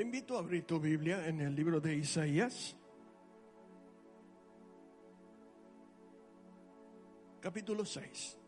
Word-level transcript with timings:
Te 0.00 0.04
invito 0.04 0.34
a 0.34 0.38
abrir 0.38 0.64
tu 0.64 0.80
Biblia 0.80 1.28
en 1.28 1.42
el 1.42 1.54
libro 1.54 1.78
de 1.78 1.94
Isaías, 1.94 2.74
capítulo 7.38 7.84
6. 7.84 8.38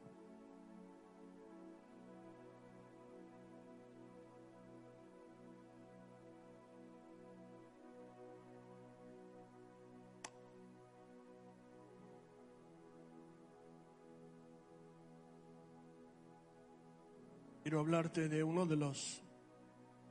Quiero 17.62 17.80
hablarte 17.80 18.30
de 18.30 18.42
uno 18.42 18.64
de 18.64 18.76
los 18.76 19.22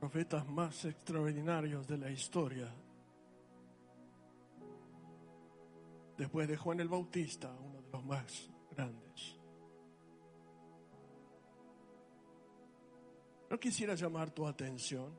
profetas 0.02 0.44
más 0.48 0.84
extraordinarios 0.84 1.86
de 1.86 1.96
la 1.96 2.10
historia. 2.10 2.68
Después 6.18 6.48
de 6.48 6.56
Juan 6.56 6.80
el 6.80 6.88
Bautista, 6.88 7.48
uno 7.52 7.80
de 7.82 7.90
los 7.92 8.04
más 8.04 8.50
grandes. 8.72 9.38
No 13.48 13.60
quisiera 13.60 13.94
llamar 13.94 14.32
tu 14.32 14.44
atención 14.44 15.16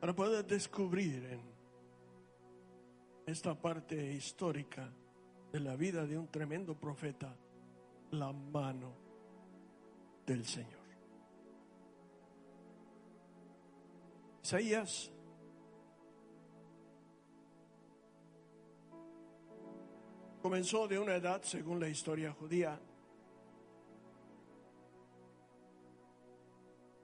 para 0.00 0.16
poder 0.16 0.46
descubrir 0.46 1.22
en 1.26 1.42
esta 3.26 3.54
parte 3.54 4.14
histórica 4.14 4.90
de 5.52 5.60
la 5.60 5.76
vida 5.76 6.06
de 6.06 6.16
un 6.16 6.28
tremendo 6.28 6.74
profeta 6.74 7.36
la 8.12 8.32
mano 8.32 9.05
del 10.26 10.44
Señor. 10.44 10.74
Isaías 14.42 15.10
comenzó 20.42 20.86
de 20.86 20.98
una 20.98 21.16
edad, 21.16 21.42
según 21.42 21.80
la 21.80 21.88
historia 21.88 22.32
judía, 22.32 22.78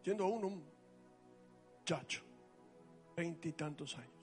siendo 0.04 0.24
aún 0.24 0.44
un 0.44 0.64
muchacho, 1.78 2.22
veintitantos 3.16 3.96
años. 3.98 4.21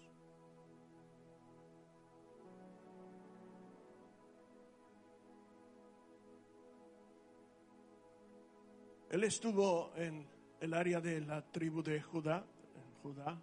Él 9.09 9.23
estuvo 9.23 9.91
en 9.95 10.27
el 10.59 10.73
área 10.73 11.01
de 11.01 11.21
la 11.21 11.41
tribu 11.41 11.81
de 11.81 11.99
Judá, 11.99 12.45
en 12.75 12.93
Judá, 13.01 13.41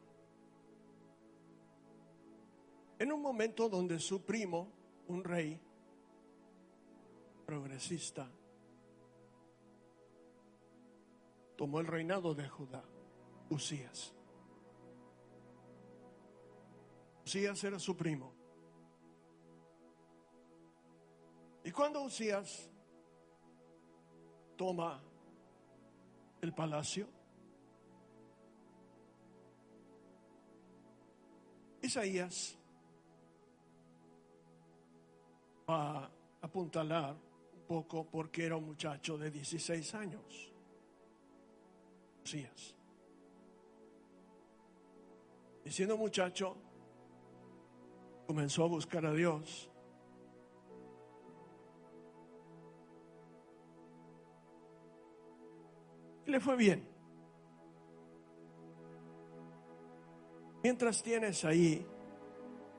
en 2.99 3.13
un 3.13 3.21
momento 3.21 3.69
donde 3.69 3.99
su 3.99 4.25
primo, 4.25 4.69
un 5.09 5.25
rey 5.25 5.61
progresista, 7.45 8.31
tomó 11.57 11.81
el 11.81 11.87
reinado 11.89 12.33
de 12.33 12.49
Judá, 12.49 12.85
Usías. 13.51 14.15
Usías 17.25 17.65
era 17.65 17.81
su 17.81 17.97
primo. 17.97 18.33
Y 21.65 21.73
cuando 21.73 22.03
Usías 22.03 22.71
toma 24.57 25.03
el 26.47 26.55
palacio. 26.55 27.09
Isaías 31.83 32.57
va 35.69 36.05
a 36.05 36.11
apuntalar 36.41 37.15
un 37.55 37.63
poco 37.67 38.07
porque 38.07 38.47
era 38.47 38.57
un 38.57 38.65
muchacho 38.65 39.19
de 39.19 39.31
16 39.31 39.95
años. 39.95 40.53
Usías. 42.25 42.75
Y 45.65 45.71
siendo 45.71 45.97
muchacho, 45.97 46.57
comenzó 48.27 48.65
a 48.65 48.69
buscar 48.69 49.05
a 49.05 49.13
Dios 49.13 49.69
y 56.27 56.31
le 56.31 56.41
fue 56.41 56.57
bien. 56.57 56.87
Mientras 60.63 61.03
tienes 61.03 61.45
ahí 61.45 61.87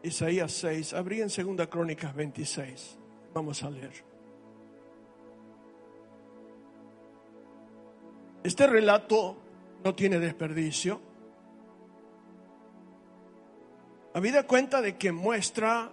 Isaías 0.04 0.52
6, 0.54 0.94
abrí 0.94 1.22
en 1.22 1.30
Segunda 1.30 1.70
Crónicas 1.70 2.14
26. 2.14 3.00
Vamos 3.34 3.64
a 3.64 3.70
leer. 3.70 3.94
Este 8.44 8.68
relato 8.68 9.38
no 9.84 9.96
tiene 9.96 10.20
desperdicio. 10.20 11.02
Habida 14.14 14.48
cuenta 14.48 14.82
de 14.82 14.98
que 14.98 15.12
muestra 15.12 15.92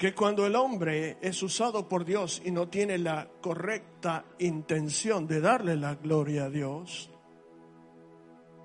que 0.00 0.14
cuando 0.14 0.46
el 0.46 0.56
hombre 0.56 1.18
es 1.20 1.42
usado 1.42 1.86
por 1.86 2.06
Dios 2.06 2.40
y 2.42 2.50
no 2.50 2.68
tiene 2.68 2.96
la 2.96 3.28
correcta 3.42 4.24
intención 4.38 5.26
de 5.26 5.42
darle 5.42 5.76
la 5.76 5.96
gloria 5.96 6.46
a 6.46 6.48
Dios, 6.48 7.10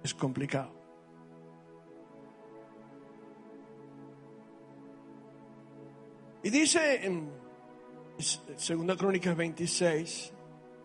es 0.01 0.13
complicado. 0.13 0.71
Y 6.41 6.49
dice 6.49 7.05
en 7.05 7.29
2 8.15 8.97
Crónicas 8.97 9.35
26, 9.35 10.33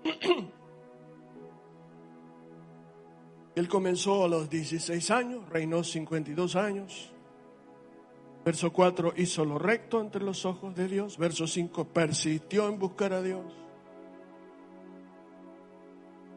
él 3.54 3.68
comenzó 3.68 4.24
a 4.24 4.28
los 4.28 4.50
16 4.50 5.10
años, 5.12 5.48
reinó 5.48 5.84
52 5.84 6.56
años. 6.56 7.12
Verso 8.44 8.72
4, 8.72 9.14
hizo 9.16 9.44
lo 9.44 9.58
recto 9.58 10.00
entre 10.00 10.22
los 10.22 10.46
ojos 10.46 10.74
de 10.74 10.88
Dios. 10.88 11.18
Verso 11.18 11.46
5, 11.46 11.84
persistió 11.88 12.68
en 12.68 12.78
buscar 12.78 13.12
a 13.12 13.22
Dios. 13.22 13.44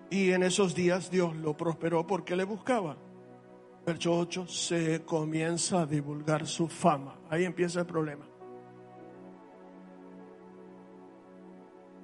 Y 0.09 0.31
en 0.31 0.44
esos 0.44 0.75
días 0.75 1.09
Dios 1.09 1.36
lo 1.36 1.56
prosperó 1.56 2.06
porque 2.06 2.36
le 2.36 2.44
buscaba. 2.44 2.97
Verso 3.86 4.18
8, 4.18 4.47
se 4.47 5.03
comienza 5.03 5.81
a 5.81 5.86
divulgar 5.86 6.46
su 6.46 6.68
fama. 6.68 7.19
Ahí 7.30 7.46
empieza 7.46 7.80
el 7.80 7.86
problema. 7.86 8.25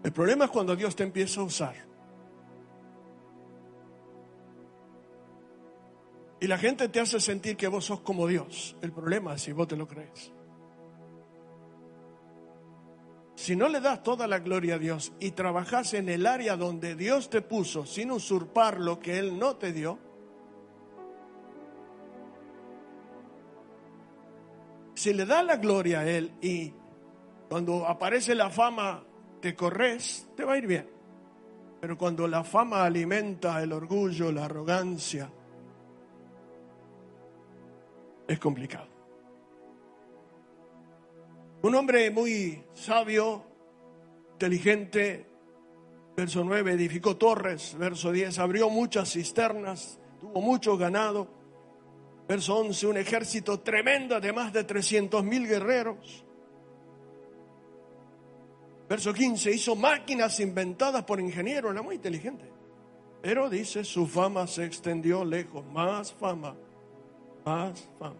El 0.01 0.13
problema 0.13 0.45
es 0.45 0.51
cuando 0.51 0.75
Dios 0.75 0.95
te 0.95 1.03
empieza 1.03 1.41
a 1.41 1.43
usar. 1.43 1.88
Y 6.41 6.47
la 6.47 6.57
gente 6.57 6.87
te 6.87 6.99
hace 6.99 7.19
sentir 7.19 7.57
que 7.57 7.67
vos 7.67 7.85
sos 7.85 7.99
como 8.01 8.25
Dios. 8.27 8.75
El 8.81 8.91
problema 8.91 9.35
es 9.35 9.41
si 9.41 9.51
vos 9.51 9.67
te 9.67 9.75
lo 9.75 9.87
crees. 9.87 10.31
Si 13.35 13.55
no 13.55 13.69
le 13.69 13.79
das 13.79 14.03
toda 14.03 14.27
la 14.27 14.39
gloria 14.39 14.75
a 14.75 14.79
Dios 14.79 15.13
y 15.19 15.31
trabajas 15.31 15.93
en 15.93 16.09
el 16.09 16.25
área 16.25 16.57
donde 16.57 16.95
Dios 16.95 17.29
te 17.29 17.41
puso 17.41 17.85
sin 17.85 18.11
usurpar 18.11 18.79
lo 18.79 18.99
que 18.99 19.17
Él 19.17 19.39
no 19.39 19.55
te 19.55 19.71
dio, 19.71 19.97
si 24.93 25.13
le 25.13 25.25
das 25.25 25.45
la 25.45 25.55
gloria 25.55 26.01
a 26.01 26.09
Él 26.09 26.33
y 26.41 26.73
cuando 27.47 27.87
aparece 27.87 28.35
la 28.35 28.49
fama 28.49 29.03
te 29.41 29.55
corres, 29.55 30.27
te 30.35 30.43
va 30.43 30.53
a 30.53 30.57
ir 30.57 30.67
bien. 30.67 30.89
Pero 31.79 31.97
cuando 31.97 32.27
la 32.27 32.43
fama 32.43 32.83
alimenta 32.83 33.63
el 33.63 33.71
orgullo, 33.71 34.31
la 34.33 34.45
arrogancia, 34.45 35.31
es 38.29 38.39
complicado. 38.39 38.87
Un 41.63 41.75
hombre 41.75 42.09
muy 42.11 42.63
sabio, 42.73 43.43
inteligente, 44.33 45.25
verso 46.15 46.43
9, 46.43 46.73
edificó 46.73 47.17
torres, 47.17 47.75
verso 47.77 48.11
10, 48.11 48.37
abrió 48.39 48.69
muchas 48.69 49.11
cisternas, 49.11 49.99
tuvo 50.21 50.41
mucho 50.41 50.77
ganado, 50.77 51.27
verso 52.27 52.55
11, 52.57 52.87
un 52.87 52.97
ejército 52.97 53.59
tremendo 53.61 54.21
de 54.21 54.31
más 54.31 54.53
de 54.53 54.63
300 54.63 55.23
mil 55.23 55.47
guerreros. 55.47 56.23
Verso 58.87 59.13
15, 59.13 59.51
hizo 59.51 59.75
máquinas 59.75 60.39
inventadas 60.39 61.03
por 61.03 61.19
ingenieros, 61.19 61.71
era 61.71 61.81
muy 61.81 61.95
inteligente. 61.95 62.45
Pero 63.21 63.49
dice, 63.49 63.83
su 63.83 64.07
fama 64.07 64.47
se 64.47 64.65
extendió 64.65 65.25
lejos, 65.25 65.65
más 65.65 66.13
fama 66.13 66.55
más 67.49 67.89
fama. 67.97 68.15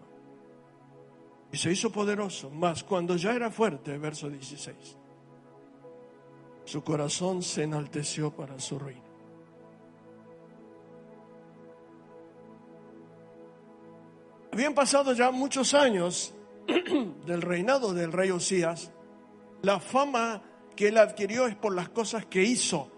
Y 1.52 1.56
se 1.56 1.70
hizo 1.70 1.90
poderoso, 1.90 2.50
más 2.50 2.82
cuando 2.82 3.14
ya 3.16 3.32
era 3.32 3.50
fuerte, 3.50 3.96
verso 3.96 4.28
16. 4.28 4.96
su 6.64 6.82
corazón 6.84 7.42
se 7.42 7.64
enalteció 7.64 8.30
para 8.30 8.58
su 8.60 8.78
ruina. 8.78 9.02
Habían 14.52 14.74
pasado 14.74 15.12
ya 15.12 15.30
muchos 15.30 15.74
años 15.74 16.34
del 17.26 17.42
reinado 17.42 17.92
del 17.92 18.12
rey 18.12 18.30
Osías. 18.30 18.92
La 19.62 19.78
fama 19.78 20.42
que 20.76 20.88
él 20.88 20.98
adquirió 20.98 21.46
es 21.46 21.54
por 21.54 21.74
las 21.74 21.88
cosas 21.88 22.26
que 22.26 22.42
hizo. 22.42 22.88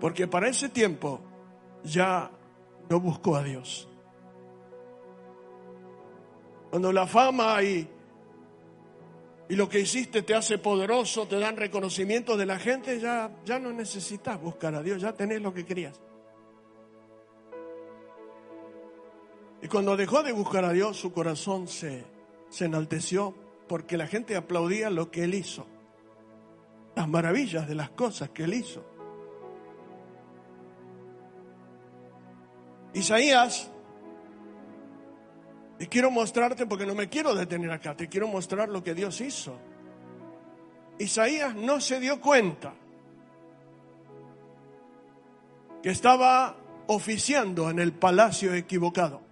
Porque 0.00 0.26
para 0.28 0.48
ese 0.48 0.68
tiempo 0.68 1.20
ya 1.84 2.30
no 2.90 2.98
buscó 2.98 3.36
a 3.36 3.44
Dios. 3.44 3.88
Cuando 6.70 6.92
la 6.92 7.06
fama 7.06 7.62
y, 7.62 7.88
y 9.48 9.54
lo 9.54 9.68
que 9.68 9.80
hiciste 9.80 10.22
te 10.22 10.34
hace 10.34 10.58
poderoso, 10.58 11.26
te 11.26 11.38
dan 11.38 11.56
reconocimiento 11.56 12.36
de 12.36 12.46
la 12.46 12.58
gente, 12.58 12.98
ya, 13.00 13.30
ya 13.44 13.60
no 13.60 13.72
necesitas 13.72 14.40
buscar 14.40 14.74
a 14.74 14.82
Dios, 14.82 15.00
ya 15.00 15.12
tenés 15.12 15.40
lo 15.40 15.54
que 15.54 15.64
querías. 15.64 16.00
Y 19.62 19.68
cuando 19.68 19.96
dejó 19.96 20.22
de 20.24 20.32
buscar 20.32 20.64
a 20.64 20.72
Dios, 20.72 20.96
su 20.96 21.12
corazón 21.12 21.68
se, 21.68 22.04
se 22.48 22.64
enalteció 22.64 23.34
porque 23.68 23.96
la 23.96 24.08
gente 24.08 24.34
aplaudía 24.34 24.90
lo 24.90 25.12
que 25.12 25.24
él 25.24 25.34
hizo, 25.34 25.64
las 26.96 27.08
maravillas 27.08 27.68
de 27.68 27.76
las 27.76 27.90
cosas 27.90 28.30
que 28.30 28.44
él 28.44 28.54
hizo. 28.54 28.84
Isaías, 32.92 33.70
y 35.78 35.86
quiero 35.86 36.10
mostrarte, 36.10 36.66
porque 36.66 36.84
no 36.84 36.94
me 36.94 37.08
quiero 37.08 37.34
detener 37.34 37.70
acá, 37.70 37.96
te 37.96 38.08
quiero 38.08 38.28
mostrar 38.28 38.68
lo 38.68 38.84
que 38.84 38.94
Dios 38.94 39.20
hizo. 39.20 39.56
Isaías 40.98 41.54
no 41.54 41.80
se 41.80 41.98
dio 42.00 42.20
cuenta 42.20 42.74
que 45.82 45.90
estaba 45.90 46.56
oficiando 46.88 47.70
en 47.70 47.78
el 47.78 47.92
palacio 47.92 48.52
equivocado. 48.54 49.22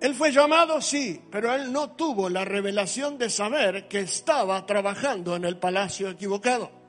Él 0.00 0.14
fue 0.14 0.32
llamado, 0.32 0.80
sí, 0.80 1.20
pero 1.30 1.54
él 1.54 1.70
no 1.70 1.90
tuvo 1.90 2.30
la 2.30 2.46
revelación 2.46 3.18
de 3.18 3.28
saber 3.28 3.86
que 3.86 4.00
estaba 4.00 4.64
trabajando 4.64 5.36
en 5.36 5.44
el 5.44 5.58
palacio 5.58 6.08
equivocado. 6.08 6.79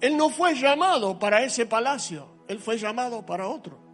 Él 0.00 0.16
no 0.16 0.30
fue 0.30 0.54
llamado 0.54 1.18
para 1.18 1.42
ese 1.42 1.66
palacio, 1.66 2.28
él 2.46 2.58
fue 2.60 2.78
llamado 2.78 3.24
para 3.26 3.48
otro. 3.48 3.88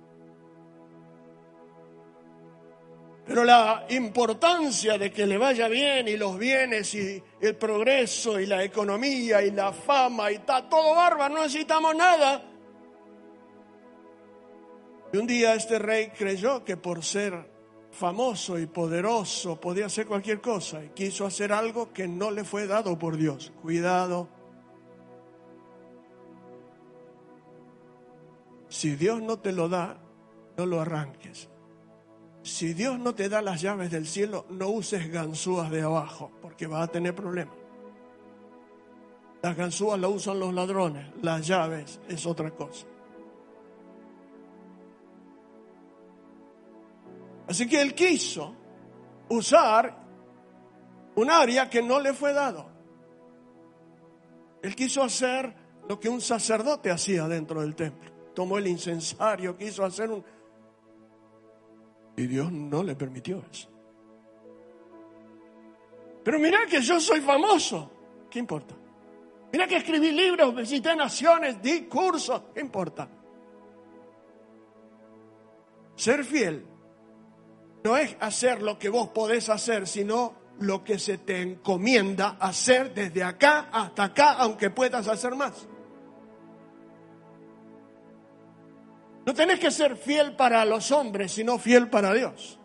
Pero 3.27 3.43
la 3.43 3.87
importancia 3.89 4.99
de 4.99 5.11
que 5.11 5.27
le 5.27 5.39
vaya 5.39 5.67
bien 5.69 6.09
y 6.09 6.17
los 6.17 6.39
bienes 6.39 6.95
y 6.95 7.23
el 7.41 7.57
progreso 7.57 8.39
y 8.39 8.45
la 8.45 8.63
economía 8.63 9.43
y 9.43 9.51
la 9.51 9.73
fama 9.73 10.31
y 10.31 10.35
está 10.35 10.69
todo 10.69 10.95
bárbaro, 10.95 11.35
no 11.35 11.43
necesitamos 11.43 11.97
nada. 11.97 12.43
Y 15.11 15.17
un 15.17 15.27
día 15.27 15.55
este 15.55 15.79
rey 15.79 16.11
creyó 16.11 16.65
que 16.65 16.77
por 16.77 17.03
ser 17.03 17.51
famoso 17.93 18.59
y 18.59 18.67
poderoso 18.67 19.59
podía 19.59 19.87
hacer 19.87 20.07
cualquier 20.07 20.41
cosa 20.43 20.85
y 20.85 20.89
quiso 20.91 21.25
hacer 21.25 21.53
algo 21.53 21.93
que 21.93 22.07
no 22.07 22.31
le 22.31 22.45
fue 22.45 22.67
dado 22.67 22.99
por 22.99 23.17
Dios. 23.17 23.53
Cuidado. 23.63 24.29
Si 28.85 28.97
Dios 28.97 29.23
no 29.23 29.39
te 29.39 29.51
lo 29.51 29.71
da, 29.71 29.97
no 30.59 30.67
lo 30.67 30.79
arranques. 30.79 31.49
Si 32.43 32.75
Dios 32.75 32.99
no 32.99 33.15
te 33.15 33.31
da 33.31 33.41
las 33.41 33.63
llaves 33.63 33.91
del 33.91 34.07
cielo, 34.07 34.45
no 34.51 34.69
uses 34.69 35.11
ganzúas 35.11 35.71
de 35.71 35.81
abajo, 35.81 36.31
porque 36.43 36.67
vas 36.67 36.87
a 36.87 36.93
tener 36.93 37.15
problemas. 37.15 37.57
Las 39.41 39.57
ganzúas 39.57 39.99
las 39.99 40.11
usan 40.11 40.39
los 40.39 40.53
ladrones, 40.53 41.07
las 41.23 41.47
llaves 41.47 41.99
es 42.11 42.27
otra 42.27 42.51
cosa. 42.51 42.85
Así 47.49 47.67
que 47.67 47.81
él 47.81 47.95
quiso 47.95 48.55
usar 49.31 49.97
un 51.15 51.31
área 51.31 51.71
que 51.71 51.81
no 51.81 52.01
le 52.01 52.13
fue 52.13 52.35
dado. 52.35 52.67
Él 54.61 54.77
quiso 54.77 55.03
hacer 55.03 55.55
lo 55.89 55.99
que 55.99 56.11
un 56.11 56.21
sacerdote 56.21 56.91
hacía 56.91 57.27
dentro 57.27 57.63
del 57.63 57.75
templo. 57.75 58.14
Tomó 58.35 58.59
el 58.59 58.67
incensario, 58.67 59.57
quiso 59.57 59.85
hacer 59.85 60.11
un... 60.11 60.25
Y 62.17 62.27
Dios 62.27 62.51
no 62.53 62.83
le 62.83 62.95
permitió 62.95 63.43
eso. 63.51 63.69
Pero 66.25 66.39
mira 66.39 66.67
que 66.67 66.81
yo 66.81 66.99
soy 67.01 67.21
famoso. 67.21 67.91
¿Qué 68.31 68.39
importa? 68.39 68.75
Mira 69.53 69.69
que 69.69 69.77
escribí 69.77 70.11
libros, 70.11 70.55
visité 70.55 70.97
naciones, 70.97 71.63
di 71.63 71.83
cursos. 71.83 72.43
¿Qué 72.55 72.61
importa? 72.61 73.09
Ser 75.95 76.25
fiel 76.25 76.67
no 77.85 77.97
es 77.97 78.17
hacer 78.19 78.63
lo 78.63 78.79
que 78.79 78.89
vos 78.89 79.11
podés 79.11 79.49
hacer, 79.51 79.87
sino 79.87 80.35
lo 80.59 80.83
que 80.83 80.99
se 80.99 81.19
te 81.19 81.41
encomienda 81.43 82.37
hacer 82.41 82.95
desde 82.95 83.23
acá 83.23 83.69
hasta 83.71 84.05
acá, 84.05 84.33
aunque 84.33 84.71
puedas 84.71 85.07
hacer 85.07 85.35
más. 85.37 85.69
No 89.27 89.33
tenés 89.33 89.59
que 89.59 89.71
ser 89.71 89.97
fiel 89.97 90.37
para 90.37 90.65
los 90.65 90.91
hombres, 90.91 91.33
sino 91.33 91.59
fiel 91.59 91.89
para 91.89 92.13
Dios. 92.13 92.59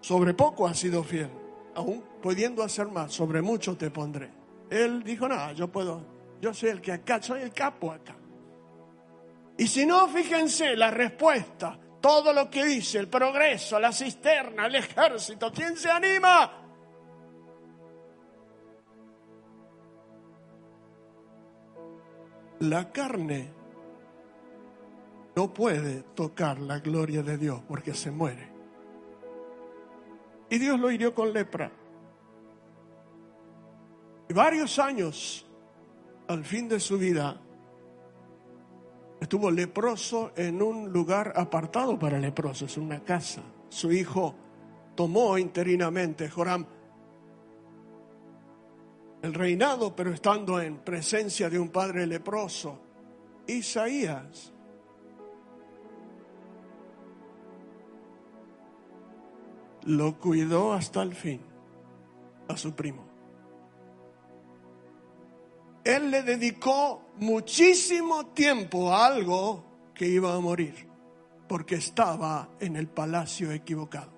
Sobre 0.00 0.34
poco 0.34 0.66
has 0.66 0.78
sido 0.78 1.02
fiel, 1.02 1.30
aún 1.74 2.04
pudiendo 2.22 2.62
hacer 2.62 2.88
más, 2.88 3.12
sobre 3.12 3.42
mucho 3.42 3.76
te 3.76 3.90
pondré. 3.90 4.30
Él 4.70 5.02
dijo, 5.02 5.28
no, 5.28 5.52
yo 5.52 5.68
puedo, 5.68 6.02
yo 6.40 6.52
soy 6.52 6.70
el 6.70 6.80
que 6.80 6.92
acá, 6.92 7.22
soy 7.22 7.42
el 7.42 7.52
capo 7.52 7.92
acá. 7.92 8.16
Y 9.56 9.66
si 9.66 9.86
no, 9.86 10.06
fíjense 10.08 10.76
la 10.76 10.90
respuesta, 10.90 11.78
todo 12.00 12.32
lo 12.32 12.48
que 12.48 12.64
dice, 12.64 12.98
el 12.98 13.08
progreso, 13.08 13.80
la 13.80 13.92
cisterna, 13.92 14.66
el 14.66 14.76
ejército, 14.76 15.50
¿quién 15.52 15.76
se 15.76 15.90
anima? 15.90 16.67
La 22.60 22.90
carne 22.90 23.52
no 25.36 25.54
puede 25.54 26.02
tocar 26.14 26.58
la 26.58 26.80
gloria 26.80 27.22
de 27.22 27.38
Dios 27.38 27.60
porque 27.68 27.94
se 27.94 28.10
muere. 28.10 28.48
Y 30.50 30.58
Dios 30.58 30.80
lo 30.80 30.90
hirió 30.90 31.14
con 31.14 31.32
lepra. 31.32 31.70
Y 34.28 34.32
varios 34.32 34.78
años 34.78 35.46
al 36.26 36.44
fin 36.44 36.68
de 36.68 36.80
su 36.80 36.98
vida 36.98 37.40
estuvo 39.20 39.50
leproso 39.50 40.32
en 40.36 40.60
un 40.60 40.92
lugar 40.92 41.32
apartado 41.36 41.98
para 41.98 42.18
leprosos, 42.18 42.76
una 42.76 43.04
casa. 43.04 43.42
Su 43.68 43.92
hijo 43.92 44.34
tomó 44.94 45.38
interinamente, 45.38 46.28
Joram, 46.28 46.66
el 49.22 49.34
reinado, 49.34 49.94
pero 49.94 50.12
estando 50.12 50.60
en 50.60 50.78
presencia 50.78 51.50
de 51.50 51.58
un 51.58 51.70
padre 51.70 52.06
leproso, 52.06 52.80
Isaías. 53.46 54.52
Lo 59.84 60.18
cuidó 60.18 60.72
hasta 60.72 61.02
el 61.02 61.14
fin 61.14 61.40
a 62.48 62.56
su 62.56 62.74
primo 62.74 63.08
él 65.88 66.10
le 66.10 66.22
dedicó 66.22 67.12
muchísimo 67.16 68.26
tiempo 68.26 68.92
a 68.92 69.06
algo 69.06 69.64
que 69.94 70.06
iba 70.06 70.34
a 70.34 70.38
morir, 70.38 70.86
porque 71.48 71.76
estaba 71.76 72.50
en 72.60 72.76
el 72.76 72.88
palacio 72.88 73.50
equivocado. 73.52 74.17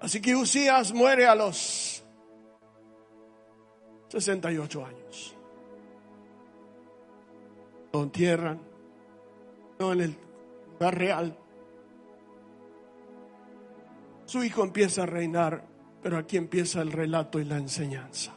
Así 0.00 0.20
que 0.20 0.34
Usías 0.36 0.92
muere 0.92 1.26
a 1.26 1.34
los 1.34 2.04
68 4.08 4.86
años. 4.86 5.36
Lo 7.92 8.02
entierran, 8.02 8.60
no 9.78 9.92
en 9.92 10.00
el 10.00 10.16
lugar 10.72 10.98
real. 10.98 11.38
Su 14.26 14.44
hijo 14.44 14.62
empieza 14.62 15.04
a 15.04 15.06
reinar 15.06 15.68
pero 16.02 16.18
aquí 16.18 16.36
empieza 16.36 16.80
el 16.80 16.92
relato 16.92 17.38
y 17.40 17.44
la 17.44 17.56
enseñanza. 17.56 18.32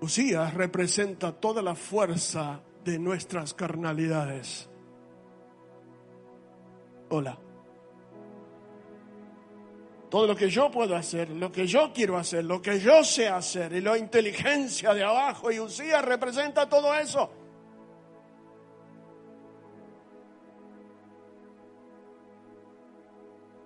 Usías 0.00 0.54
representa 0.54 1.32
toda 1.32 1.62
la 1.62 1.74
fuerza 1.74 2.60
de 2.84 2.98
nuestras 2.98 3.54
carnalidades. 3.54 4.68
Hola. 7.10 7.47
Todo 10.08 10.26
lo 10.26 10.34
que 10.34 10.48
yo 10.48 10.70
puedo 10.70 10.96
hacer, 10.96 11.28
lo 11.30 11.52
que 11.52 11.66
yo 11.66 11.92
quiero 11.92 12.16
hacer, 12.16 12.44
lo 12.44 12.62
que 12.62 12.80
yo 12.80 13.04
sé 13.04 13.28
hacer, 13.28 13.72
y 13.72 13.80
la 13.80 13.98
inteligencia 13.98 14.94
de 14.94 15.04
abajo, 15.04 15.50
y 15.50 15.60
Usías 15.60 16.04
representa 16.04 16.68
todo 16.68 16.94
eso. 16.94 17.30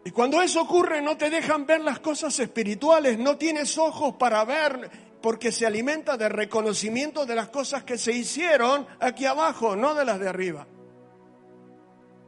Y 0.04 0.10
cuando 0.10 0.42
eso 0.42 0.62
ocurre 0.62 1.00
no 1.00 1.16
te 1.16 1.30
dejan 1.30 1.64
ver 1.64 1.80
las 1.80 2.00
cosas 2.00 2.36
espirituales, 2.40 3.18
no 3.18 3.36
tienes 3.36 3.78
ojos 3.78 4.16
para 4.16 4.44
ver 4.44 4.90
porque 5.22 5.52
se 5.52 5.64
alimenta 5.64 6.16
de 6.16 6.28
reconocimiento 6.28 7.24
de 7.24 7.36
las 7.36 7.48
cosas 7.48 7.84
que 7.84 7.96
se 7.96 8.12
hicieron 8.12 8.86
aquí 8.98 9.24
abajo, 9.24 9.76
no 9.76 9.94
de 9.94 10.04
las 10.04 10.18
de 10.18 10.28
arriba. 10.28 10.66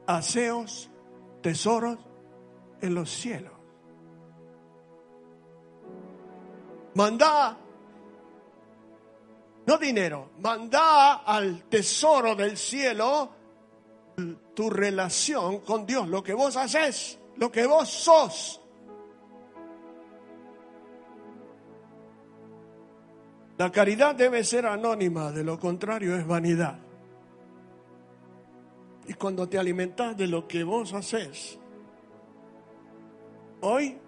Aseos, 0.06 0.88
tesoros 1.42 1.99
en 2.80 2.94
los 2.94 3.11
cielos. 3.11 3.53
Mandá, 6.95 7.57
no 9.67 9.79
dinero, 9.79 10.31
mandá 10.41 11.15
al 11.25 11.65
tesoro 11.65 12.35
del 12.37 12.57
cielo 12.57 13.31
tu 14.55 14.71
relación 14.71 15.61
con 15.61 15.85
Dios, 15.87 16.07
lo 16.09 16.23
que 16.23 16.35
vos 16.35 16.57
haces, 16.57 17.19
lo 17.37 17.51
que 17.51 17.67
vos 17.67 17.89
sos. 17.89 18.61
La 23.57 23.71
caridad 23.71 24.15
debe 24.15 24.45
ser 24.45 24.67
anónima, 24.67 25.33
de 25.33 25.45
lo 25.45 25.59
contrario 25.59 26.17
es 26.17 26.27
vanidad. 26.27 26.79
Y 29.07 29.15
cuando 29.15 29.49
te 29.49 29.59
alimentas 29.59 30.17
de 30.17 30.27
lo 30.27 30.47
que 30.47 30.65
vos 30.65 30.93
haces, 30.93 31.59
hoy 33.61 33.99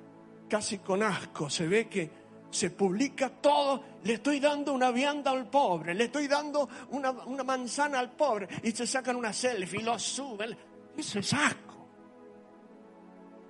casi 0.48 0.78
con 0.78 1.02
asco 1.02 1.50
se 1.50 1.66
ve 1.66 1.88
que 1.88 2.25
se 2.50 2.70
publica 2.70 3.28
todo, 3.28 3.82
le 4.04 4.14
estoy 4.14 4.40
dando 4.40 4.72
una 4.72 4.90
vianda 4.90 5.30
al 5.30 5.48
pobre, 5.48 5.94
le 5.94 6.04
estoy 6.04 6.26
dando 6.26 6.68
una, 6.90 7.12
manzana 7.42 7.98
al 7.98 8.12
pobre, 8.12 8.48
y 8.62 8.72
se 8.72 8.86
sacan 8.86 9.16
una 9.16 9.32
selfie 9.32 9.82
lo 9.82 9.98
suben. 9.98 10.56
Eso 10.96 11.18
es 11.18 11.32
asco. 11.32 11.88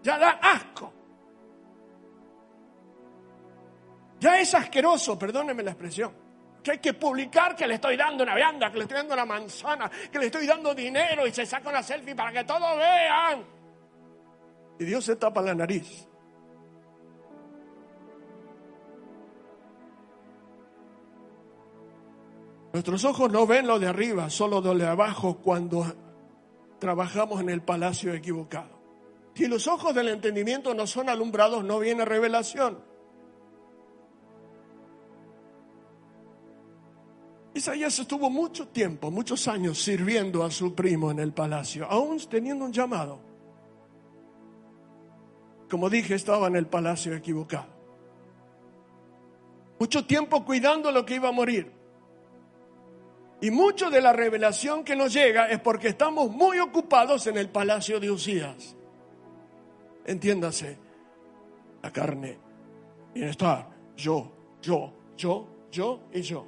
Ya 0.02 0.18
da 0.18 0.30
asco. 0.42 0.92
Ya 4.18 4.40
es 4.40 4.54
asqueroso, 4.54 5.18
perdóneme 5.18 5.62
la 5.62 5.72
expresión. 5.72 6.12
Que 6.62 6.72
hay 6.72 6.78
que 6.78 6.94
publicar 6.94 7.54
que 7.54 7.66
le 7.66 7.74
estoy 7.74 7.96
dando 7.96 8.24
una 8.24 8.34
vianda, 8.34 8.70
que 8.72 8.78
le 8.78 8.84
estoy 8.84 8.96
dando 8.96 9.14
una 9.14 9.24
manzana, 9.24 9.90
que 10.10 10.18
le 10.18 10.26
estoy 10.26 10.46
dando 10.46 10.74
dinero 10.74 11.26
y 11.26 11.30
se 11.30 11.46
saca 11.46 11.68
una 11.68 11.82
selfie 11.82 12.16
para 12.16 12.32
que 12.32 12.44
todos 12.44 12.76
vean. 12.76 13.44
Y 14.78 14.84
Dios 14.84 15.04
se 15.04 15.16
tapa 15.16 15.42
la 15.42 15.54
nariz. 15.54 16.08
Nuestros 22.76 23.06
ojos 23.06 23.32
no 23.32 23.46
ven 23.46 23.66
lo 23.66 23.78
de 23.78 23.86
arriba, 23.86 24.28
solo 24.28 24.60
lo 24.60 24.74
de 24.74 24.86
abajo 24.86 25.38
cuando 25.38 25.86
trabajamos 26.78 27.40
en 27.40 27.48
el 27.48 27.62
palacio 27.62 28.12
equivocado. 28.12 28.68
Si 29.32 29.46
los 29.46 29.66
ojos 29.66 29.94
del 29.94 30.08
entendimiento 30.08 30.74
no 30.74 30.86
son 30.86 31.08
alumbrados, 31.08 31.64
no 31.64 31.78
viene 31.78 32.04
revelación. 32.04 32.76
Isaías 37.54 37.98
estuvo 37.98 38.28
mucho 38.28 38.68
tiempo, 38.68 39.10
muchos 39.10 39.48
años 39.48 39.82
sirviendo 39.82 40.44
a 40.44 40.50
su 40.50 40.74
primo 40.74 41.10
en 41.10 41.20
el 41.20 41.32
palacio, 41.32 41.86
aún 41.86 42.18
teniendo 42.28 42.66
un 42.66 42.74
llamado. 42.74 43.20
Como 45.70 45.88
dije, 45.88 46.14
estaba 46.14 46.48
en 46.48 46.56
el 46.56 46.66
palacio 46.66 47.14
equivocado. 47.14 47.68
Mucho 49.78 50.04
tiempo 50.04 50.44
cuidando 50.44 50.92
lo 50.92 51.06
que 51.06 51.14
iba 51.14 51.30
a 51.30 51.32
morir. 51.32 51.75
Y 53.40 53.50
mucho 53.50 53.90
de 53.90 54.00
la 54.00 54.12
revelación 54.12 54.82
que 54.82 54.96
nos 54.96 55.12
llega 55.12 55.48
es 55.50 55.60
porque 55.60 55.88
estamos 55.88 56.30
muy 56.30 56.58
ocupados 56.58 57.26
en 57.26 57.36
el 57.36 57.50
palacio 57.50 58.00
de 58.00 58.10
Usías. 58.10 58.76
Entiéndase, 60.06 60.78
la 61.82 61.92
carne, 61.92 62.38
bienestar, 63.12 63.68
yo, 63.96 64.32
yo, 64.62 64.92
yo, 65.16 65.48
yo 65.70 66.00
y 66.12 66.22
yo. 66.22 66.46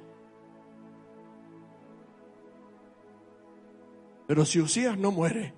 Pero 4.27 4.45
si 4.45 4.59
Usías 4.59 4.97
no 4.97 5.11
muere, 5.11 5.53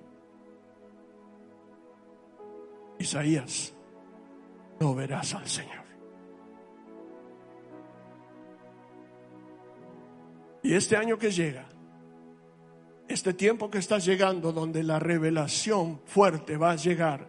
Isaías, 3.00 3.74
no 4.80 4.96
verás 4.96 5.34
al 5.34 5.48
Señor. 5.48 5.81
Y 10.64 10.76
este 10.76 10.96
año 10.96 11.18
que 11.18 11.32
llega, 11.32 11.66
este 13.08 13.34
tiempo 13.34 13.70
que 13.70 13.80
está 13.80 13.98
llegando, 13.98 14.52
donde 14.52 14.84
la 14.84 15.00
revelación 15.00 16.02
fuerte 16.06 16.58
va 16.58 16.72
a 16.72 16.76
llegar, 16.76 17.28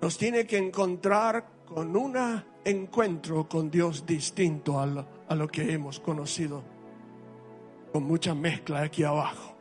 nos 0.00 0.18
tiene 0.18 0.46
que 0.46 0.58
encontrar 0.58 1.46
con 1.64 1.96
un 1.96 2.16
encuentro 2.64 3.48
con 3.48 3.70
Dios 3.70 4.04
distinto 4.04 4.78
a 4.78 4.86
lo, 4.86 5.06
a 5.28 5.34
lo 5.34 5.48
que 5.48 5.72
hemos 5.72 5.98
conocido, 6.00 6.62
con 7.92 8.04
mucha 8.04 8.34
mezcla 8.34 8.82
aquí 8.82 9.02
abajo. 9.02 9.56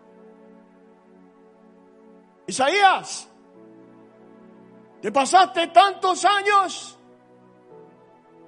Isaías, 2.48 3.28
te 5.02 5.12
pasaste 5.12 5.68
tantos 5.68 6.26
años 6.26 7.00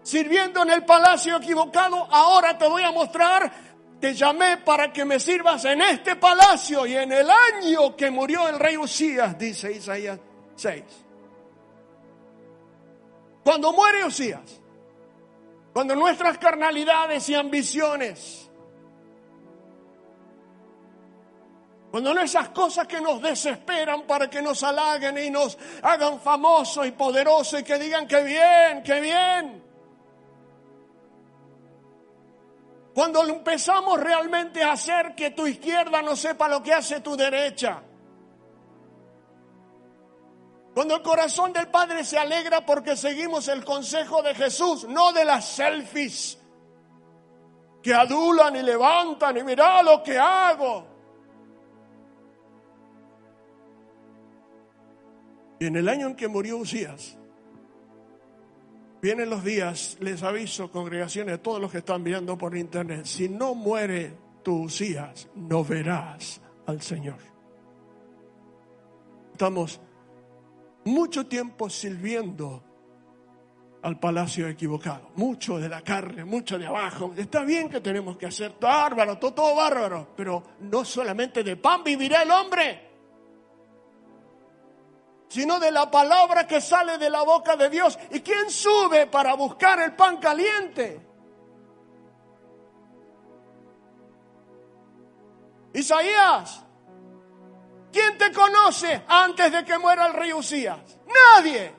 sirviendo 0.04 0.64
en 0.64 0.72
el 0.72 0.86
palacio 0.86 1.38
equivocado, 1.38 2.08
ahora 2.12 2.58
te 2.58 2.68
voy 2.68 2.84
a 2.84 2.92
mostrar 2.92 3.67
te 4.00 4.14
llamé 4.14 4.58
para 4.58 4.92
que 4.94 5.06
me 5.06 5.20
sirvas 5.20 5.66
en 5.66 5.82
este 5.82 6.16
palacio 6.16 6.86
y 6.86 6.96
en 6.96 7.12
el 7.12 7.28
año 7.30 7.96
que 7.96 8.12
murió 8.12 8.48
el 8.48 8.60
rey 8.60 8.78
Usías, 8.78 9.38
dice 9.38 9.72
Isaías 9.72 10.20
6. 10.56 10.84
Cuando 13.44 13.74
muere 13.74 14.06
Usías, 14.06 14.62
cuando 15.74 15.96
nuestras 15.96 16.38
carnalidades 16.38 17.28
y 17.30 17.36
ambiciones, 17.36 18.50
cuando 21.90 22.14
no 22.14 22.22
esas 22.22 22.50
cosas 22.50 22.86
que 22.86 23.02
nos 23.02 23.22
desesperan 23.22 24.04
para 24.04 24.30
que 24.30 24.42
nos 24.42 24.62
halaguen 24.62 25.18
y 25.18 25.30
nos 25.32 25.58
hagan 25.82 26.20
famosos 26.20 26.86
y 26.86 26.92
poderosos 26.92 27.62
y 27.62 27.64
que 27.64 27.80
digan 27.80 28.08
que 28.08 28.22
bien, 28.22 28.84
que 28.84 29.00
bien, 29.00 29.67
Cuando 32.98 33.24
empezamos 33.28 34.00
realmente 34.00 34.64
a 34.64 34.72
hacer 34.72 35.14
que 35.14 35.30
tu 35.30 35.46
izquierda 35.46 36.02
no 36.02 36.16
sepa 36.16 36.48
lo 36.48 36.64
que 36.64 36.74
hace 36.74 37.00
tu 37.02 37.16
derecha. 37.16 37.80
Cuando 40.74 40.96
el 40.96 41.04
corazón 41.04 41.54
del 41.54 41.68
Padre 41.68 42.04
se 42.04 42.18
alegra 42.18 42.66
porque 42.66 42.96
seguimos 42.96 43.50
el 43.50 43.64
consejo 43.64 44.24
de 44.24 44.34
Jesús, 44.34 44.88
no 44.88 45.14
de 45.14 45.26
las 45.26 45.46
selfies 45.46 46.40
que 47.84 47.94
adulan 47.94 48.56
y 48.56 48.64
levantan 48.64 49.38
y 49.38 49.44
mira 49.44 49.84
lo 49.84 50.02
que 50.02 50.18
hago. 50.18 50.88
Y 55.60 55.68
en 55.68 55.76
el 55.76 55.88
año 55.88 56.08
en 56.08 56.16
que 56.16 56.28
murió 56.28 56.58
Usías, 56.58 57.17
Vienen 59.02 59.30
los 59.30 59.44
días, 59.44 59.98
les 60.00 60.24
aviso, 60.24 60.72
congregaciones, 60.72 61.42
todos 61.42 61.62
los 61.62 61.72
que 61.72 61.80
están 61.80 62.04
viendo 62.04 62.38
por 62.38 62.58
internet, 62.58 63.06
si 63.06 63.30
no 63.30 63.54
muere 63.54 64.14
tu 64.44 64.64
Usías, 64.64 65.30
no 65.36 65.64
verás 65.64 66.42
al 66.66 66.82
Señor. 66.82 67.20
Estamos 69.34 69.80
mucho 70.86 71.28
tiempo 71.28 71.70
sirviendo 71.70 72.64
al 73.84 74.00
palacio 74.00 74.48
equivocado, 74.48 75.12
mucho 75.16 75.60
de 75.60 75.70
la 75.70 75.82
carne, 75.82 76.26
mucho 76.26 76.58
de 76.58 76.66
abajo. 76.66 77.14
Está 77.16 77.44
bien 77.44 77.70
que 77.70 77.80
tenemos 77.82 78.18
que 78.18 78.26
hacer 78.26 78.56
bárbaro, 78.60 79.20
todo, 79.20 79.34
todo 79.34 79.56
bárbaro, 79.56 80.08
pero 80.18 80.44
no 80.62 80.84
solamente 80.84 81.44
de 81.44 81.56
pan 81.56 81.84
vivirá 81.84 82.24
el 82.24 82.32
hombre 82.32 82.87
sino 85.28 85.60
de 85.60 85.72
la 85.72 85.90
palabra 85.92 86.48
que 86.48 86.62
sale 86.62 86.98
de 86.98 87.10
la 87.10 87.24
boca 87.24 87.56
de 87.56 87.70
Dios. 87.70 87.98
¿Y 88.12 88.22
quién 88.22 88.50
sube 88.50 89.08
para 89.08 89.34
buscar 89.36 89.80
el 89.82 89.96
pan 89.96 90.18
caliente? 90.18 91.06
Isaías, 95.74 96.64
¿quién 97.92 98.18
te 98.18 98.32
conoce 98.32 99.04
antes 99.08 99.52
de 99.52 99.66
que 99.66 99.78
muera 99.78 100.08
el 100.08 100.14
rey 100.14 100.34
Usías? 100.34 100.98
Nadie. 101.06 101.74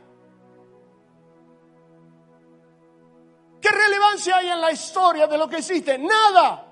¿Qué 3.60 3.68
relevancia 3.70 4.36
hay 4.36 4.50
en 4.50 4.60
la 4.60 4.70
historia 4.70 5.26
de 5.26 5.36
lo 5.36 5.48
que 5.48 5.58
hiciste? 5.58 5.98
Nada. 5.98 6.64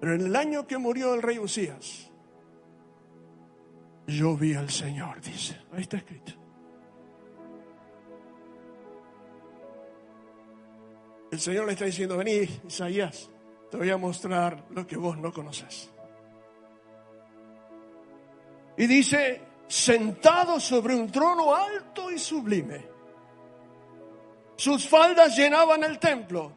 Pero 0.00 0.14
en 0.14 0.20
el 0.22 0.34
año 0.34 0.66
que 0.66 0.78
murió 0.78 1.14
el 1.14 1.22
rey 1.22 1.38
Usías, 1.38 2.07
yo 4.08 4.36
vi 4.36 4.54
al 4.54 4.70
Señor, 4.70 5.20
dice. 5.20 5.60
Ahí 5.72 5.82
está 5.82 5.98
escrito. 5.98 6.32
El 11.30 11.38
Señor 11.38 11.66
le 11.66 11.72
está 11.72 11.84
diciendo, 11.84 12.16
vení, 12.16 12.48
Isaías, 12.66 13.30
te 13.70 13.76
voy 13.76 13.90
a 13.90 13.98
mostrar 13.98 14.64
lo 14.70 14.86
que 14.86 14.96
vos 14.96 15.18
no 15.18 15.30
conoces. 15.30 15.90
Y 18.78 18.86
dice, 18.86 19.42
sentado 19.66 20.58
sobre 20.58 20.94
un 20.94 21.10
trono 21.12 21.54
alto 21.54 22.10
y 22.10 22.18
sublime. 22.18 22.88
Sus 24.56 24.88
faldas 24.88 25.36
llenaban 25.36 25.84
el 25.84 25.98
templo. 25.98 26.52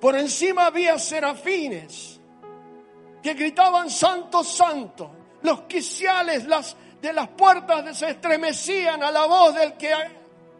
Por 0.00 0.16
encima 0.16 0.66
había 0.66 0.98
serafines 0.98 2.20
que 3.22 3.34
gritaban 3.34 3.88
santo, 3.88 4.42
santo. 4.42 5.17
Los 5.48 5.62
quiciales 5.62 6.44
las, 6.44 6.76
de 7.00 7.10
las 7.10 7.28
puertas 7.28 7.96
se 7.96 8.10
estremecían 8.10 9.02
a 9.02 9.10
la 9.10 9.24
voz 9.24 9.54
del 9.54 9.78
que 9.78 9.90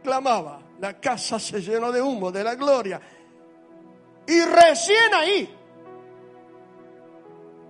clamaba. 0.02 0.62
La 0.80 0.98
casa 0.98 1.38
se 1.38 1.60
llenó 1.60 1.92
de 1.92 2.00
humo, 2.00 2.32
de 2.32 2.42
la 2.42 2.54
gloria. 2.54 2.98
Y 4.26 4.40
recién 4.46 5.12
ahí, 5.12 5.54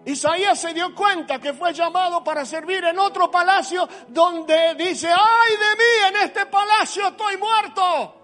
Isaías 0.05 0.61
se 0.61 0.73
dio 0.73 0.95
cuenta 0.95 1.41
que 1.41 1.55
fue 1.55 1.73
llamado 1.73 2.23
para 2.23 2.45
servir 2.45 2.85
en 2.85 2.97
otro 3.01 3.29
palacio 3.29 3.89
donde 4.07 4.77
dice, 4.77 5.09
ay 5.09 5.53
de 5.57 5.77
mí, 5.77 6.17
en 6.17 6.25
este 6.25 6.47
palacio 6.47 7.09
estoy 7.09 7.37
muerto. 7.37 8.18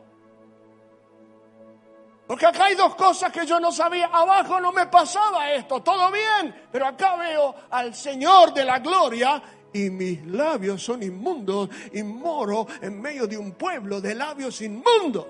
Porque 2.27 2.47
acá 2.47 2.65
hay 2.65 2.75
dos 2.75 2.95
cosas 2.95 3.31
que 3.31 3.45
yo 3.45 3.61
no 3.61 3.71
sabía. 3.71 4.07
Abajo 4.07 4.59
no 4.61 4.73
me 4.73 4.87
pasaba 4.87 5.51
esto, 5.53 5.81
todo 5.83 6.11
bien. 6.11 6.69
Pero 6.73 6.87
acá 6.87 7.17
veo 7.17 7.55
al 7.71 7.95
Señor 7.95 8.55
de 8.55 8.65
la 8.65 8.79
gloria 8.79 9.43
y 9.75 9.91
mis 9.91 10.25
labios 10.27 10.83
son 10.83 11.03
inmundos 11.03 11.69
y 11.93 12.03
moro 12.03 12.67
en 12.81 13.01
medio 13.01 13.27
de 13.27 13.37
un 13.37 13.53
pueblo 13.53 14.01
de 14.01 14.15
labios 14.15 14.63
inmundos. 14.63 15.27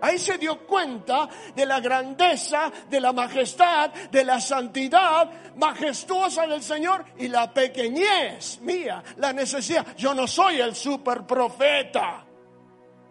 Ahí 0.00 0.18
se 0.18 0.36
dio 0.36 0.66
cuenta 0.66 1.28
de 1.54 1.64
la 1.64 1.80
grandeza, 1.80 2.70
de 2.90 3.00
la 3.00 3.12
majestad, 3.12 3.90
de 4.10 4.24
la 4.24 4.40
santidad 4.40 5.30
majestuosa 5.56 6.46
del 6.46 6.62
Señor 6.62 7.04
y 7.16 7.28
la 7.28 7.52
pequeñez 7.52 8.60
mía, 8.60 9.02
la 9.16 9.32
necesidad. 9.32 9.96
Yo 9.96 10.12
no 10.12 10.26
soy 10.26 10.60
el 10.60 10.74
super 10.74 11.24
profeta. 11.24 12.24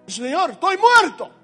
Señor, 0.06 0.52
estoy 0.52 0.78
muerto. 0.78 1.43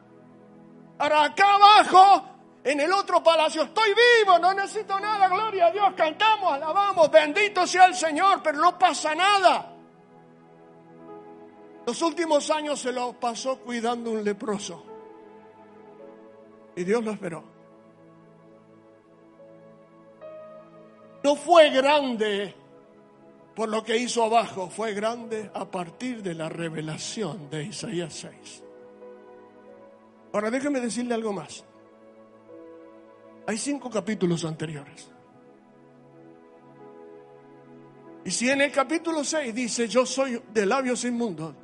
Ahora 0.99 1.23
acá 1.23 1.55
abajo, 1.55 2.23
en 2.63 2.81
el 2.81 2.91
otro 2.91 3.23
palacio, 3.23 3.63
estoy 3.63 3.91
vivo, 3.91 4.37
no 4.37 4.53
necesito 4.53 4.99
nada, 4.99 5.29
gloria 5.29 5.67
a 5.67 5.71
Dios, 5.71 5.93
cantamos, 5.95 6.53
alabamos, 6.53 7.09
bendito 7.09 7.65
sea 7.65 7.85
el 7.85 7.95
Señor, 7.95 8.41
pero 8.43 8.59
no 8.59 8.77
pasa 8.77 9.15
nada. 9.15 9.75
Los 11.85 12.01
últimos 12.01 12.49
años 12.51 12.79
se 12.79 12.91
lo 12.91 13.13
pasó 13.13 13.59
cuidando 13.59 14.11
un 14.11 14.23
leproso. 14.23 14.85
Y 16.75 16.83
Dios 16.83 17.03
lo 17.03 17.11
esperó. 17.11 17.43
No 21.23 21.35
fue 21.35 21.69
grande 21.69 22.53
por 23.55 23.69
lo 23.69 23.83
que 23.83 23.97
hizo 23.97 24.23
abajo, 24.23 24.69
fue 24.69 24.93
grande 24.93 25.49
a 25.53 25.65
partir 25.65 26.21
de 26.21 26.33
la 26.33 26.49
revelación 26.49 27.49
de 27.49 27.63
Isaías 27.63 28.13
6. 28.13 28.68
Ahora 30.33 30.51
déjeme 30.51 30.79
decirle 30.79 31.13
algo 31.15 31.33
más. 31.33 31.65
Hay 33.48 33.57
cinco 33.57 33.89
capítulos 33.89 34.45
anteriores. 34.45 35.12
Y 38.24 38.31
si 38.31 38.50
en 38.50 38.62
el 38.62 38.71
capítulo 38.71 39.24
6 39.24 39.55
dice, 39.55 39.88
yo 39.88 40.05
soy 40.05 40.39
de 40.53 40.65
labios 40.65 41.03
inmundos, 41.05 41.56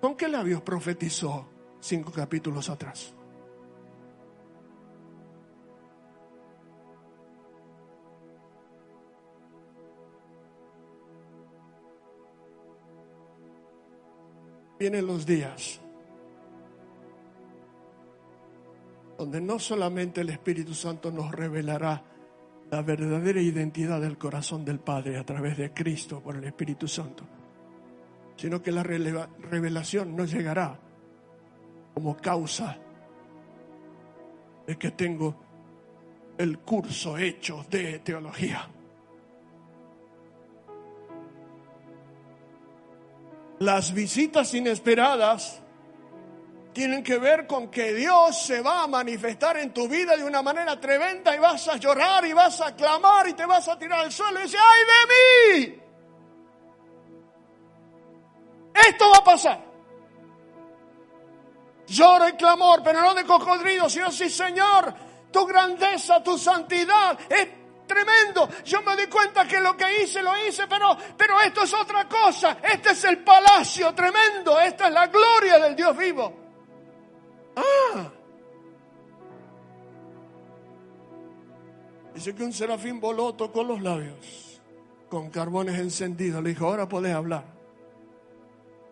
¿con 0.00 0.16
qué 0.16 0.26
labios 0.26 0.62
profetizó 0.62 1.48
cinco 1.78 2.10
capítulos 2.10 2.68
atrás? 2.68 3.14
Vienen 14.80 15.06
los 15.06 15.26
días 15.26 15.80
donde 19.18 19.40
no 19.40 19.58
solamente 19.58 20.20
el 20.20 20.30
Espíritu 20.30 20.72
Santo 20.74 21.10
nos 21.10 21.32
revelará 21.32 22.04
la 22.70 22.82
verdadera 22.82 23.40
identidad 23.40 24.00
del 24.00 24.16
corazón 24.16 24.64
del 24.64 24.78
Padre 24.78 25.18
a 25.18 25.26
través 25.26 25.58
de 25.58 25.72
Cristo 25.72 26.20
por 26.20 26.36
el 26.36 26.44
Espíritu 26.44 26.86
Santo, 26.86 27.24
sino 28.36 28.62
que 28.62 28.70
la 28.70 28.84
revelación 28.84 30.14
no 30.14 30.24
llegará 30.24 30.78
como 31.94 32.16
causa 32.16 32.78
de 34.66 34.78
que 34.78 34.92
tengo 34.92 35.34
el 36.36 36.60
curso 36.60 37.18
hecho 37.18 37.66
de 37.68 37.98
teología. 37.98 38.68
Las 43.58 43.92
visitas 43.92 44.54
inesperadas 44.54 45.60
tienen 46.78 47.02
que 47.02 47.18
ver 47.18 47.44
con 47.44 47.72
que 47.72 47.92
Dios 47.92 48.40
se 48.40 48.60
va 48.60 48.84
a 48.84 48.86
manifestar 48.86 49.56
en 49.56 49.74
tu 49.74 49.88
vida 49.88 50.16
de 50.16 50.22
una 50.22 50.42
manera 50.42 50.78
tremenda 50.78 51.34
y 51.34 51.38
vas 51.40 51.66
a 51.66 51.76
llorar 51.76 52.24
y 52.24 52.32
vas 52.32 52.60
a 52.60 52.76
clamar 52.76 53.26
y 53.26 53.32
te 53.32 53.44
vas 53.44 53.66
a 53.66 53.76
tirar 53.76 53.98
al 53.98 54.12
suelo 54.12 54.38
y 54.38 54.42
decir, 54.44 54.60
¡ay 54.62 54.84
de 54.86 55.66
mí! 55.66 55.82
Esto 58.88 59.10
va 59.10 59.16
a 59.16 59.24
pasar. 59.24 59.60
Lloro 61.88 62.28
y 62.28 62.32
clamor, 62.34 62.80
pero 62.84 63.00
no 63.00 63.12
de 63.12 63.24
cocodrilo, 63.24 63.90
sino 63.90 64.12
sí, 64.12 64.30
Señor, 64.30 64.94
tu 65.32 65.44
grandeza, 65.46 66.22
tu 66.22 66.38
santidad 66.38 67.18
es 67.28 67.48
tremendo. 67.88 68.48
Yo 68.64 68.82
me 68.82 68.94
di 68.94 69.08
cuenta 69.08 69.48
que 69.48 69.58
lo 69.60 69.76
que 69.76 70.04
hice, 70.04 70.22
lo 70.22 70.46
hice, 70.46 70.68
pero, 70.68 70.96
pero 71.16 71.40
esto 71.40 71.64
es 71.64 71.74
otra 71.74 72.06
cosa. 72.06 72.58
Este 72.62 72.92
es 72.92 73.02
el 73.02 73.24
palacio 73.24 73.92
tremendo. 73.96 74.60
Esta 74.60 74.86
es 74.86 74.92
la 74.92 75.08
gloria 75.08 75.58
del 75.58 75.74
Dios 75.74 75.96
vivo. 75.96 76.47
Ah. 77.58 78.12
Dice 82.14 82.34
que 82.34 82.42
un 82.42 82.52
serafín 82.52 83.00
voló, 83.00 83.34
tocó 83.34 83.62
los 83.62 83.80
labios 83.80 84.60
con 85.08 85.30
carbones 85.30 85.78
encendidos. 85.78 86.42
Le 86.42 86.50
dijo, 86.50 86.66
ahora 86.66 86.88
puedes 86.88 87.14
hablar. 87.14 87.44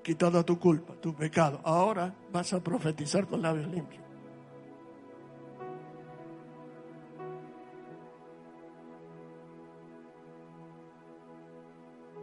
Quitada 0.02 0.44
tu 0.44 0.58
culpa, 0.58 0.94
tu 0.94 1.14
pecado. 1.14 1.60
Ahora 1.64 2.14
vas 2.32 2.52
a 2.52 2.62
profetizar 2.62 3.26
con 3.26 3.42
labios 3.42 3.68
limpios. 3.68 4.04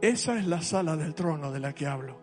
Esa 0.02 0.38
es 0.38 0.48
la 0.48 0.62
sala 0.62 0.98
del 0.98 1.14
trono 1.14 1.52
de 1.52 1.60
la 1.60 1.74
que 1.74 1.88
hablo. 1.88 2.23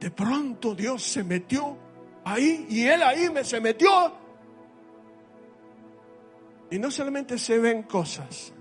De 0.00 0.10
pronto 0.10 0.74
Dios 0.74 1.02
se 1.02 1.24
metió 1.24 1.76
ahí 2.24 2.66
y 2.68 2.84
Él 2.84 3.02
ahí 3.02 3.30
me 3.30 3.44
se 3.44 3.60
metió. 3.60 4.12
Y 6.70 6.78
no 6.78 6.90
solamente 6.90 7.38
se 7.38 7.58
ven 7.58 7.84
cosas, 7.84 8.52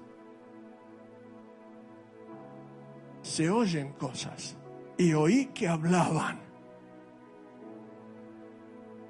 se 3.22 3.50
oyen 3.50 3.94
cosas. 3.94 4.56
Y 4.98 5.14
oí 5.14 5.48
que 5.48 5.68
hablaban. 5.68 6.40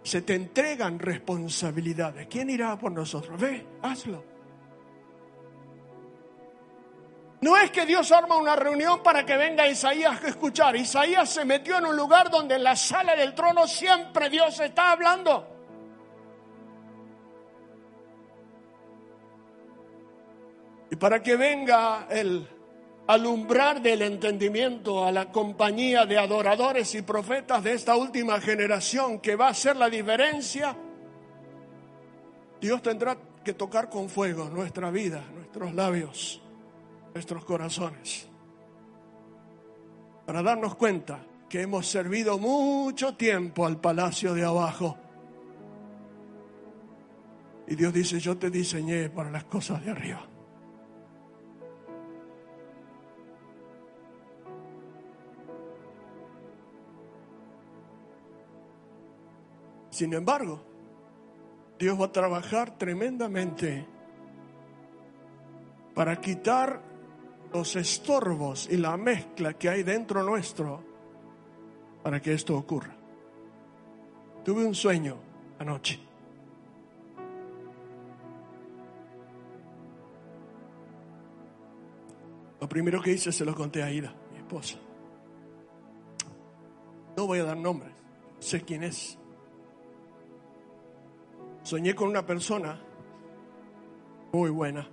Se 0.03 0.21
te 0.21 0.35
entregan 0.35 0.99
responsabilidades. 0.99 2.27
¿Quién 2.27 2.49
irá 2.49 2.77
por 2.77 2.91
nosotros? 2.91 3.39
Ve, 3.39 3.65
hazlo. 3.81 4.36
No 7.39 7.55
es 7.55 7.69
que 7.69 7.85
Dios 7.85 8.11
arma 8.11 8.35
una 8.35 8.55
reunión 8.55 9.03
para 9.03 9.23
que 9.23 9.37
venga 9.37 9.67
Isaías 9.67 10.23
a 10.23 10.27
escuchar. 10.27 10.75
Isaías 10.75 11.29
se 11.29 11.45
metió 11.45 11.77
en 11.77 11.85
un 11.85 11.95
lugar 11.95 12.31
donde 12.31 12.55
en 12.55 12.63
la 12.63 12.75
sala 12.75 13.15
del 13.15 13.35
trono 13.35 13.67
siempre 13.67 14.29
Dios 14.29 14.59
está 14.59 14.91
hablando. 14.91 15.47
Y 20.89 20.95
para 20.95 21.21
que 21.21 21.35
venga 21.35 22.07
el 22.09 22.47
alumbrar 23.05 23.81
del 23.81 24.01
entendimiento 24.01 25.05
a 25.05 25.11
la 25.11 25.31
compañía 25.31 26.05
de 26.05 26.17
adoradores 26.17 26.95
y 26.95 27.03
profetas 27.03 27.63
de 27.63 27.73
esta 27.73 27.95
última 27.95 28.41
generación 28.41 29.19
que 29.19 29.35
va 29.35 29.47
a 29.47 29.51
hacer 29.51 29.75
la 29.75 29.89
diferencia, 29.89 30.75
Dios 32.59 32.81
tendrá 32.81 33.15
que 33.43 33.53
tocar 33.53 33.89
con 33.89 34.09
fuego 34.09 34.45
nuestra 34.49 34.89
vida, 34.89 35.23
nuestros 35.35 35.75
labios 35.75 36.41
nuestros 37.17 37.45
corazones 37.45 38.29
para 40.23 40.43
darnos 40.43 40.75
cuenta 40.75 41.25
que 41.49 41.63
hemos 41.63 41.87
servido 41.87 42.37
mucho 42.37 43.15
tiempo 43.15 43.65
al 43.65 43.81
palacio 43.81 44.35
de 44.35 44.45
abajo. 44.45 44.95
Y 47.65 47.75
Dios 47.75 47.91
dice, 47.91 48.19
yo 48.19 48.37
te 48.37 48.51
diseñé 48.51 49.09
para 49.09 49.31
las 49.31 49.45
cosas 49.45 49.83
de 49.83 49.89
arriba. 49.89 50.27
Sin 59.89 60.13
embargo, 60.13 60.61
Dios 61.79 61.99
va 61.99 62.05
a 62.05 62.11
trabajar 62.11 62.77
tremendamente 62.77 63.87
para 65.95 66.21
quitar 66.21 66.86
los 67.53 67.75
estorbos 67.75 68.67
y 68.69 68.77
la 68.77 68.97
mezcla 68.97 69.53
que 69.53 69.69
hay 69.69 69.83
dentro 69.83 70.23
nuestro 70.23 70.83
para 72.03 72.21
que 72.21 72.33
esto 72.33 72.55
ocurra. 72.55 72.95
Tuve 74.43 74.65
un 74.65 74.75
sueño 74.75 75.17
anoche. 75.59 75.99
Lo 82.59 82.67
primero 82.67 83.01
que 83.01 83.11
hice 83.11 83.31
se 83.31 83.45
lo 83.45 83.53
conté 83.53 83.83
a 83.83 83.91
Ida, 83.91 84.13
mi 84.31 84.39
esposa. 84.39 84.77
No 87.15 87.27
voy 87.27 87.39
a 87.39 87.43
dar 87.43 87.57
nombres, 87.57 87.93
sé 88.39 88.61
quién 88.61 88.83
es. 88.83 89.17
Soñé 91.63 91.93
con 91.93 92.07
una 92.07 92.25
persona 92.25 92.79
muy 94.31 94.49
buena, 94.49 94.87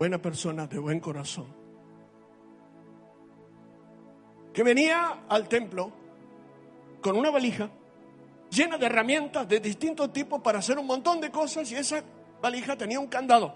buena 0.00 0.16
persona 0.16 0.66
de 0.66 0.78
buen 0.78 0.98
corazón, 0.98 1.44
que 4.50 4.62
venía 4.62 5.24
al 5.28 5.46
templo 5.46 5.92
con 7.02 7.18
una 7.18 7.30
valija 7.30 7.68
llena 8.48 8.78
de 8.78 8.86
herramientas 8.86 9.46
de 9.46 9.60
distintos 9.60 10.10
tipos 10.10 10.40
para 10.40 10.60
hacer 10.60 10.78
un 10.78 10.86
montón 10.86 11.20
de 11.20 11.30
cosas 11.30 11.70
y 11.70 11.74
esa 11.74 12.02
valija 12.40 12.78
tenía 12.78 12.98
un 12.98 13.08
candado. 13.08 13.54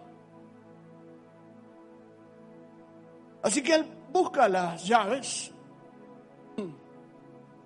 Así 3.43 3.63
que 3.63 3.77
él 3.77 3.87
busca 4.13 4.47
las 4.47 4.87
llaves 4.87 5.51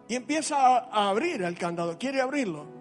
y 0.07 0.15
empieza 0.15 0.57
a 0.57 1.09
abrir 1.09 1.43
el 1.43 1.59
candado, 1.59 1.99
quiere 1.99 2.21
abrirlo. 2.21 2.78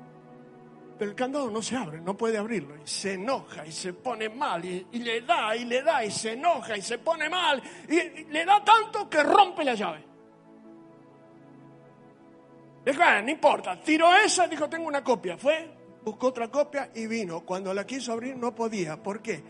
Pero 0.97 1.11
el 1.11 1.15
candado 1.15 1.51
no 1.51 1.61
se 1.61 1.75
abre, 1.75 2.01
no 2.01 2.17
puede 2.17 2.37
abrirlo. 2.37 2.75
Y 2.75 2.87
se 2.87 3.13
enoja 3.13 3.65
y 3.65 3.71
se 3.71 3.93
pone 3.93 4.29
mal. 4.29 4.65
Y, 4.65 4.85
le 4.99 5.21
da 5.21 5.55
y 5.55 5.65
le 5.65 5.83
da 5.83 6.03
y 6.03 6.11
se 6.11 6.33
enoja 6.33 6.77
y 6.77 6.81
se 6.81 6.97
pone 6.97 7.29
mal. 7.29 7.61
Y, 7.87 8.25
le 8.25 8.45
da 8.45 8.63
tanto 8.63 9.09
que 9.09 9.21
rompe 9.23 9.63
la 9.63 9.75
llave. 9.75 10.03
Dijo, 12.85 13.01
ah, 13.03 13.21
no 13.21 13.29
importa, 13.29 13.81
tiró 13.81 14.15
esa, 14.15 14.47
dijo, 14.47 14.69
tengo 14.69 14.87
una 14.87 15.03
copia. 15.03 15.37
Fue, 15.37 15.69
buscó 16.03 16.27
otra 16.27 16.49
copia 16.49 16.89
y 16.95 17.05
vino. 17.05 17.41
Cuando 17.41 17.73
la 17.73 17.85
quiso 17.85 18.13
abrir 18.13 18.35
no 18.37 18.55
podía. 18.55 19.01
¿Por 19.03 19.21
qué? 19.21 19.43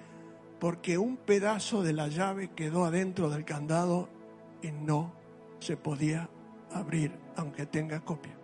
porque 0.59 0.97
un 0.97 1.17
pedazo 1.17 1.83
de 1.83 1.93
la 1.93 2.07
llave 2.07 2.51
quedó 2.55 2.85
adentro 2.85 3.29
del 3.29 3.45
candado 3.45 4.09
y 4.61 4.71
no 4.71 5.13
se 5.59 5.77
podía 5.77 6.29
abrir 6.71 7.11
aunque 7.35 7.65
tenga 7.65 7.99
copia. 8.01 8.36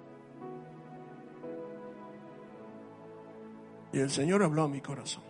Y 3.94 4.00
el 4.00 4.10
Señor 4.10 4.44
habló 4.44 4.64
a 4.64 4.68
mi 4.68 4.82
corazón. 4.82 5.24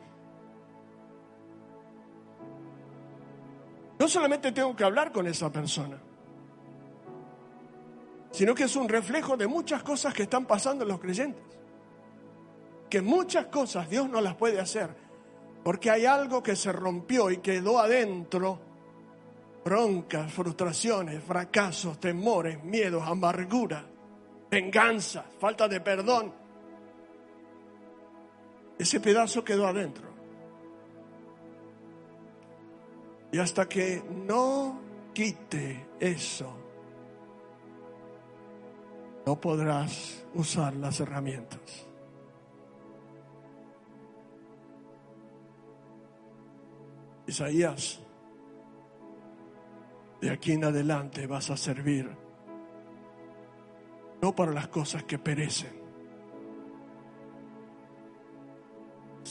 No 4.00 4.08
solamente 4.08 4.52
tengo 4.52 4.76
que 4.76 4.84
hablar 4.84 5.12
con 5.12 5.28
esa 5.28 5.52
persona, 5.52 5.98
sino 8.32 8.56
que 8.56 8.64
es 8.64 8.76
un 8.76 8.90
reflejo 8.90 9.38
de 9.38 9.46
muchas 9.48 9.84
cosas 9.84 10.14
que 10.14 10.24
están 10.24 10.46
pasando 10.46 10.84
en 10.84 10.90
los 10.90 11.00
creyentes. 11.00 11.44
Que 12.90 13.02
muchas 13.02 13.46
cosas 13.48 13.90
Dios 13.90 14.10
no 14.10 14.22
las 14.22 14.36
puede 14.36 14.60
hacer 14.60 15.04
porque 15.64 15.90
hay 15.90 16.06
algo 16.06 16.44
que 16.44 16.56
se 16.56 16.72
rompió 16.72 17.32
y 17.32 17.38
quedó 17.38 17.80
adentro. 17.80 18.60
Broncas, 19.64 20.32
frustraciones, 20.34 21.24
fracasos, 21.24 22.00
temores, 22.00 22.62
miedos, 22.64 23.02
amargura, 23.08 23.86
venganza, 24.52 25.24
falta 25.40 25.70
de 25.70 25.80
perdón. 25.80 26.43
Ese 28.78 29.00
pedazo 29.00 29.44
quedó 29.44 29.68
adentro. 29.68 30.10
Y 33.32 33.40
hasta 33.40 33.68
que 33.68 34.04
no 34.26 34.80
quite 35.14 35.88
eso, 36.00 36.56
no 39.26 39.40
podrás 39.40 40.26
usar 40.36 40.76
las 40.76 41.00
herramientas. 41.00 41.88
Isaías, 47.26 48.00
de 50.22 50.30
aquí 50.30 50.52
en 50.52 50.66
adelante 50.66 51.26
vas 51.26 51.50
a 51.50 51.58
servir 51.58 52.10
no 54.22 54.34
para 54.34 54.54
las 54.54 54.68
cosas 54.68 55.04
que 55.04 55.18
perecen, 55.20 55.83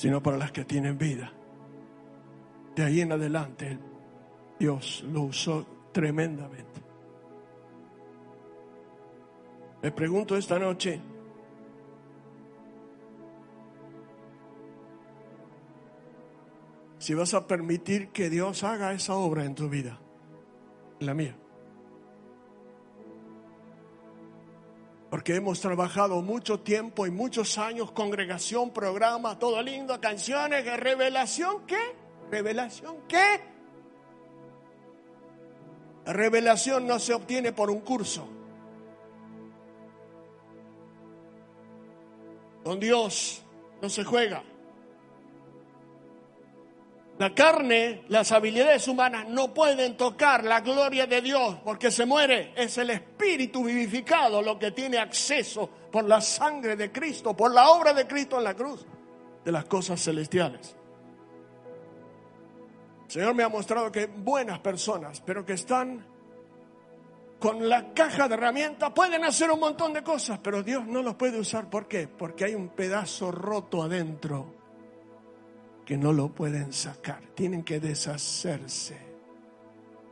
sino 0.03 0.21
para 0.21 0.37
las 0.37 0.51
que 0.51 0.65
tienen 0.65 0.99
vida. 0.99 1.33
De 2.75 2.83
ahí 2.83 3.03
en 3.03 3.13
adelante 3.13 3.79
Dios 4.59 5.05
lo 5.07 5.23
usó 5.23 5.65
tremendamente. 5.93 6.81
Me 9.81 9.93
pregunto 9.93 10.37
esta 10.37 10.59
noche, 10.59 11.01
si 16.99 17.15
vas 17.15 17.33
a 17.35 17.47
permitir 17.47 18.09
que 18.09 18.29
Dios 18.29 18.65
haga 18.65 18.93
esa 18.93 19.15
obra 19.15 19.45
en 19.45 19.55
tu 19.55 19.69
vida, 19.69 20.01
en 20.99 21.07
la 21.07 21.15
mía. 21.15 21.37
Porque 25.13 25.35
hemos 25.35 25.61
trabajado 25.61 26.23
mucho 26.23 26.61
tiempo 26.61 27.07
y 27.07 27.11
muchos 27.11 27.59
años, 27.59 27.93
congregación, 27.93 28.71
programa, 28.71 29.39
todo 29.39 29.63
lindo, 29.63 30.01
canciones, 30.01 30.65
revelación, 30.81 31.67
¿qué? 31.67 31.95
¿Revelación 32.31 32.97
qué? 33.07 33.43
La 36.07 36.15
revelación 36.15 36.87
no 36.87 36.99
se 36.99 37.13
obtiene 37.13 37.53
por 37.53 37.71
un 37.71 37.81
curso. 37.81 38.27
Con 42.65 42.81
Dios 42.81 43.43
no 43.83 43.91
se 43.91 44.05
juega. 44.05 44.43
La 47.23 47.33
carne, 47.33 48.03
las 48.09 48.33
habilidades 48.33 48.89
humanas 48.89 49.29
no 49.29 49.55
pueden 49.55 49.97
tocar 49.97 50.43
la 50.43 50.61
gloria 50.61 51.07
de 51.07 51.23
Dios 51.23 51.59
porque 51.63 51.93
se 51.93 52.05
muere. 52.05 52.53
Es 52.57 52.79
el 52.79 52.91
espíritu 52.91 53.63
vivificado 53.63 54.43
lo 54.43 54.59
que 54.59 54.73
tiene 54.73 54.99
acceso 54.99 55.71
por 55.93 56.03
la 56.03 56.21
sangre 56.21 56.75
de 56.75 56.91
Cristo, 56.91 57.33
por 57.33 57.55
la 57.55 57.71
obra 57.71 57.95
de 57.95 58.09
Cristo 58.09 58.39
en 58.39 58.43
la 58.43 58.55
cruz, 58.55 58.85
de 59.45 59.53
las 59.53 59.67
cosas 59.67 60.03
celestiales. 60.03 60.75
El 63.05 63.11
Señor 63.13 63.37
me 63.37 63.45
ha 63.45 63.49
mostrado 63.49 63.93
que 63.93 64.07
buenas 64.07 64.59
personas, 64.59 65.23
pero 65.25 65.47
que 65.47 65.53
están 65.53 66.05
con 67.39 67.69
la 67.69 67.95
caja 67.95 68.27
de 68.27 68.35
herramientas, 68.35 68.91
pueden 68.91 69.25
hacer 69.25 69.49
un 69.53 69.61
montón 69.61 69.93
de 69.93 70.03
cosas, 70.03 70.41
pero 70.43 70.65
Dios 70.65 70.85
no 70.89 71.03
los 71.03 71.15
puede 71.15 71.39
usar. 71.39 71.71
¿Por 71.71 71.87
qué? 71.87 72.09
Porque 72.09 72.47
hay 72.47 72.57
un 72.57 72.71
pedazo 72.71 73.31
roto 73.31 73.81
adentro 73.81 74.62
que 75.93 75.99
no 75.99 76.11
lo 76.11 76.31
pueden 76.31 76.73
sacar, 76.73 77.21
tienen 77.35 77.65
que 77.65 77.79
deshacerse. 77.79 78.97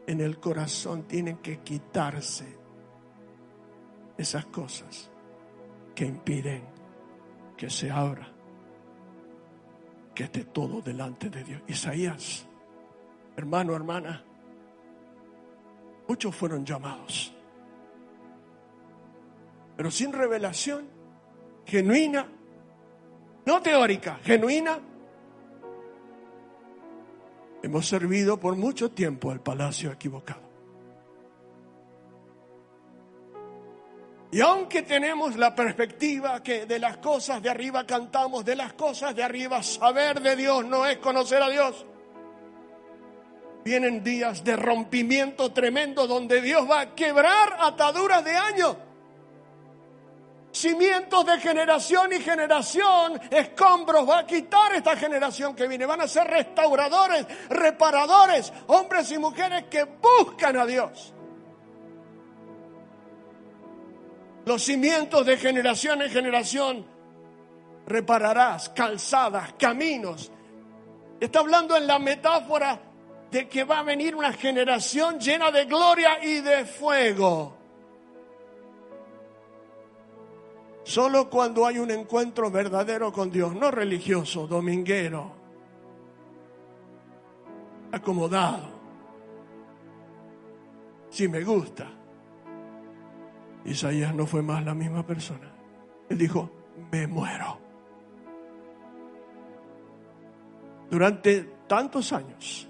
En 0.07 0.21
el 0.21 0.39
corazón 0.39 1.05
tienen 1.05 1.39
que 1.39 1.61
quitarse 1.61 2.45
esas 4.19 4.45
cosas 4.45 5.11
que 5.95 6.05
impiden 6.05 6.65
que 7.57 7.71
se 7.71 7.91
abra, 7.91 8.31
que 10.15 10.25
esté 10.25 10.45
todo 10.45 10.83
delante 10.83 11.31
de 11.31 11.45
Dios. 11.45 11.63
Isaías, 11.67 12.47
hermano, 13.35 13.75
hermana, 13.75 14.23
muchos 16.07 16.37
fueron 16.37 16.63
llamados, 16.63 17.35
pero 19.79 19.91
sin 19.91 20.13
revelación 20.13 20.87
genuina, 21.65 22.29
no 23.47 23.63
teórica, 23.63 24.21
genuina, 24.23 24.79
Hemos 27.63 27.87
servido 27.87 28.39
por 28.39 28.57
mucho 28.57 28.91
tiempo 28.91 29.31
al 29.31 29.41
palacio 29.41 29.93
equivocado. 29.93 30.41
Y 34.33 34.41
aunque 34.41 34.83
tenemos 34.83 35.37
la 35.37 35.55
perspectiva 35.55 36.43
que 36.43 36.65
de 36.65 36.79
las 36.79 36.99
cosas 36.99 37.43
de 37.43 37.51
arriba 37.51 37.85
cantamos, 37.85 38.45
de 38.45 38.55
las 38.55 38.75
cosas 38.75 39.15
de 39.15 39.25
arriba 39.25 39.63
saber 39.63 40.21
de 40.21 40.37
Dios 40.37 40.65
no 40.65 40.87
es 40.87 40.99
conocer 40.99 41.43
a 41.43 41.51
Dios. 41.51 41.85
Vienen 43.65 44.03
días 44.05 44.45
de 44.45 44.57
rompimiento 44.57 45.53
tremendo 45.53 46.07
donde 46.07 46.41
Dios 46.41 46.71
va 46.71 46.81
a 46.81 46.95
quebrar 46.95 47.57
ataduras 47.59 48.25
de 48.25 48.37
años 48.37 48.77
cimientos 50.53 51.25
de 51.27 51.39
generación 51.39 52.13
y 52.13 52.21
generación, 52.21 53.21
escombros, 53.31 54.09
va 54.09 54.21
a 54.21 54.27
quitar 54.27 54.75
esta 54.75 54.97
generación 54.97 55.55
que 55.55 55.67
viene. 55.69 55.87
Van 55.87 56.01
a 56.01 56.09
ser 56.09 56.27
restauradores, 56.27 57.27
reparadores, 57.49 58.53
hombres 58.67 59.11
y 59.13 59.19
mujeres 59.19 59.65
que 59.71 59.85
buscan 59.85 60.57
a 60.57 60.67
Dios. 60.67 61.15
los 64.51 64.63
cimientos 64.65 65.25
de 65.27 65.37
generación 65.37 66.03
en 66.03 66.11
generación. 66.11 66.87
Repararás 67.87 68.71
calzadas, 68.71 69.55
caminos. 69.59 70.33
Está 71.21 71.39
hablando 71.39 71.77
en 71.77 71.87
la 71.87 72.01
metáfora 72.01 72.81
de 73.31 73.49
que 73.49 73.63
va 73.63 73.79
a 73.79 73.83
venir 73.85 74.17
una 74.17 74.33
generación 74.33 75.21
llena 75.21 75.53
de 75.53 75.67
gloria 75.67 76.25
y 76.25 76.41
de 76.41 76.65
fuego. 76.65 77.60
Solo 80.91 81.31
cuando 81.31 81.67
hay 81.67 81.79
un 81.79 81.89
encuentro 81.93 82.51
verdadero 82.51 83.13
con 83.13 83.31
Dios, 83.31 83.55
no 83.55 83.71
religioso, 83.71 84.49
dominguero, 84.49 85.31
acomodado. 87.93 88.71
Si 91.09 91.29
me 91.29 91.45
gusta. 91.45 91.87
Isaías 93.65 94.13
no 94.13 94.27
fue 94.27 94.43
más 94.43 94.65
la 94.65 94.75
misma 94.75 95.07
persona. 95.07 95.55
Él 96.09 96.19
dijo, 96.19 96.51
me 96.91 97.07
muero. 97.07 97.57
Durante 100.91 101.43
tantos 101.69 102.13
años, 102.13 102.69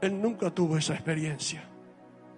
él 0.00 0.22
nunca 0.22 0.52
tuvo 0.52 0.76
esa 0.76 0.94
experiencia. 0.94 1.68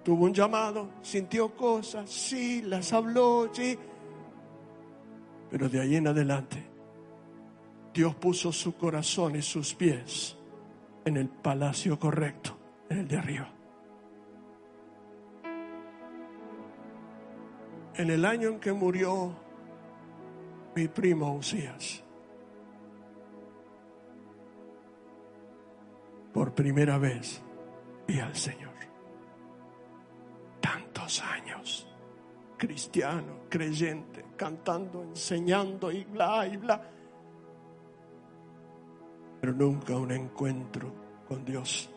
Tuvo 0.03 0.25
un 0.25 0.33
llamado, 0.33 0.93
sintió 1.03 1.55
cosas, 1.55 2.09
sí, 2.09 2.63
las 2.63 2.95
habló, 2.95 3.51
sí. 3.53 3.79
Pero 5.51 5.69
de 5.69 5.81
ahí 5.81 5.97
en 5.97 6.07
adelante, 6.07 6.63
Dios 7.95 8.15
puso 8.15 8.53
su 8.53 8.77
corazón 8.77 9.37
y 9.37 9.43
sus 9.43 9.75
pies 9.75 10.37
en 11.05 11.17
el 11.17 11.29
palacio 11.29 11.99
correcto, 11.99 12.57
en 12.89 12.99
el 12.99 13.09
de 13.09 13.17
arriba. 13.17 13.49
En 17.95 18.11
el 18.11 18.25
año 18.25 18.51
en 18.51 18.61
que 18.61 18.73
murió 18.73 19.35
mi 20.77 20.87
primo 20.87 21.35
Usías, 21.35 22.05
por 26.33 26.55
primera 26.55 26.99
vez 26.99 27.43
vi 28.07 28.21
al 28.21 28.37
Señor. 28.37 28.69
Tantos 30.61 31.23
años, 31.23 31.89
cristiano, 32.59 33.45
creyente, 33.49 34.27
cantando, 34.37 35.03
enseñando 35.03 35.91
y 35.91 36.05
bla 36.05 36.47
y 36.47 36.57
bla 36.59 36.99
pero 39.41 39.53
nunca 39.53 39.97
un 39.97 40.11
encuentro 40.11 40.93
con 41.27 41.45
Dios. 41.45 41.89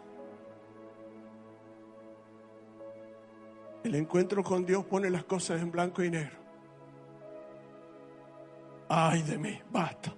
El 3.84 3.96
encuentro 3.96 4.44
con 4.44 4.66
Dios 4.66 4.86
pone 4.86 5.10
las 5.10 5.24
cosas 5.24 5.62
en 5.62 5.72
blanco 5.72 6.04
y 6.04 6.12
negro. 6.12 6.38
Ay 8.90 9.24
de 9.24 9.38
mí, 9.38 9.60
basta. 9.72 10.14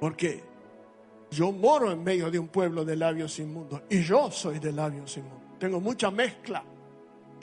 Porque 0.00 0.42
yo 1.30 1.52
moro 1.52 1.92
en 1.92 2.02
medio 2.02 2.30
de 2.30 2.38
un 2.38 2.48
pueblo 2.48 2.84
de 2.84 2.96
labios 2.96 3.38
inmundos 3.38 3.82
y 3.88 4.02
yo 4.02 4.30
soy 4.30 4.58
de 4.58 4.72
labios 4.72 5.16
inmundos. 5.16 5.58
Tengo 5.58 5.80
mucha 5.80 6.10
mezcla 6.10 6.64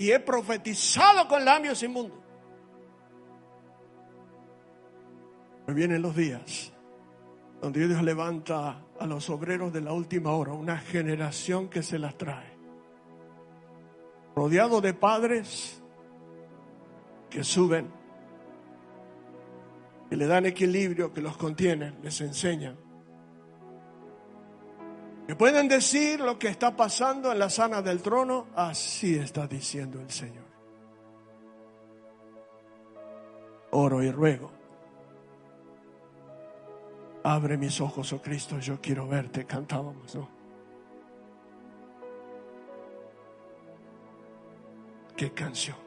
y 0.01 0.11
he 0.11 0.19
profetizado 0.19 1.27
con 1.27 1.45
labios 1.45 1.83
inmundos. 1.83 2.17
Me 5.67 5.75
vienen 5.75 6.01
los 6.01 6.15
días 6.15 6.73
donde 7.61 7.87
Dios 7.87 8.01
levanta 8.01 8.83
a 8.99 9.05
los 9.05 9.29
obreros 9.29 9.71
de 9.71 9.81
la 9.81 9.93
última 9.93 10.31
hora, 10.31 10.53
una 10.53 10.79
generación 10.79 11.69
que 11.69 11.83
se 11.83 11.99
las 11.99 12.17
trae, 12.17 12.57
rodeado 14.35 14.81
de 14.81 14.95
padres 14.95 15.83
que 17.29 17.43
suben, 17.43 17.87
que 20.09 20.15
le 20.17 20.25
dan 20.25 20.47
equilibrio, 20.47 21.13
que 21.13 21.21
los 21.21 21.37
contienen, 21.37 21.99
les 22.01 22.19
enseñan, 22.21 22.75
pueden 25.35 25.67
decir 25.67 26.19
lo 26.19 26.37
que 26.39 26.47
está 26.47 26.75
pasando 26.75 27.31
en 27.31 27.39
la 27.39 27.49
sana 27.49 27.81
del 27.81 28.01
trono, 28.01 28.47
así 28.55 29.15
está 29.15 29.47
diciendo 29.47 29.99
el 30.01 30.09
Señor. 30.09 30.45
Oro 33.71 34.03
y 34.03 34.11
ruego 34.11 34.61
Abre 37.23 37.55
mis 37.55 37.79
ojos, 37.81 38.13
oh 38.13 38.21
Cristo, 38.21 38.57
yo 38.59 38.81
quiero 38.81 39.07
verte. 39.07 39.45
Cantábamos, 39.45 40.15
¿no? 40.15 40.27
Qué 45.15 45.31
canción. 45.31 45.77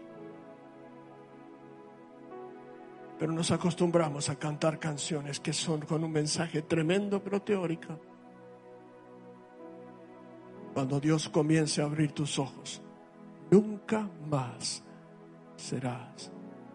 Pero 3.18 3.33
nos 3.33 3.50
acostumbramos 3.50 4.28
a 4.28 4.37
cantar 4.37 4.78
canciones 4.78 5.40
que 5.40 5.52
son 5.52 5.80
con 5.80 6.04
un 6.04 6.12
mensaje 6.12 6.62
tremendo, 6.62 7.22
pero 7.22 7.42
teórica. 7.42 7.98
Cuando 10.74 10.98
Dios 10.98 11.28
comience 11.28 11.80
a 11.80 11.84
abrir 11.84 12.10
tus 12.10 12.37
ojos, 12.37 12.82
nunca 13.48 14.10
más 14.28 14.82
serás 15.56 16.32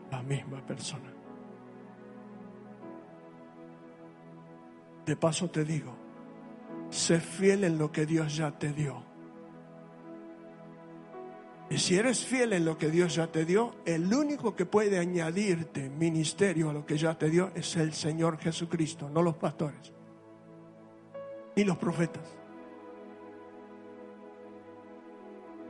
la 0.10 0.24
misma 0.24 0.66
persona. 0.66 1.12
De 5.06 5.16
paso 5.18 5.50
te 5.50 5.66
digo, 5.66 5.94
sé 6.90 7.20
fiel 7.20 7.66
en 7.66 7.78
lo 7.78 7.92
que 7.92 8.06
Dios 8.06 8.38
ya 8.38 8.58
te 8.58 8.72
dio. 8.72 9.04
Y 11.70 11.78
si 11.78 11.96
eres 11.96 12.24
fiel 12.24 12.54
en 12.54 12.64
lo 12.64 12.78
que 12.78 12.90
Dios 12.90 13.16
ya 13.16 13.28
te 13.28 13.44
dio, 13.44 13.76
el 13.86 14.12
único 14.14 14.56
que 14.56 14.66
puede 14.66 14.98
añadirte 14.98 15.90
ministerio 15.90 16.70
a 16.70 16.74
lo 16.74 16.86
que 16.86 16.98
ya 16.98 17.18
te 17.18 17.30
dio 17.30 17.52
es 17.54 17.76
el 17.76 17.94
Señor 17.94 18.38
Jesucristo, 18.38 19.10
no 19.10 19.22
los 19.22 19.36
pastores, 19.36 19.92
ni 21.56 21.66
los 21.66 21.78
profetas. 21.78 22.39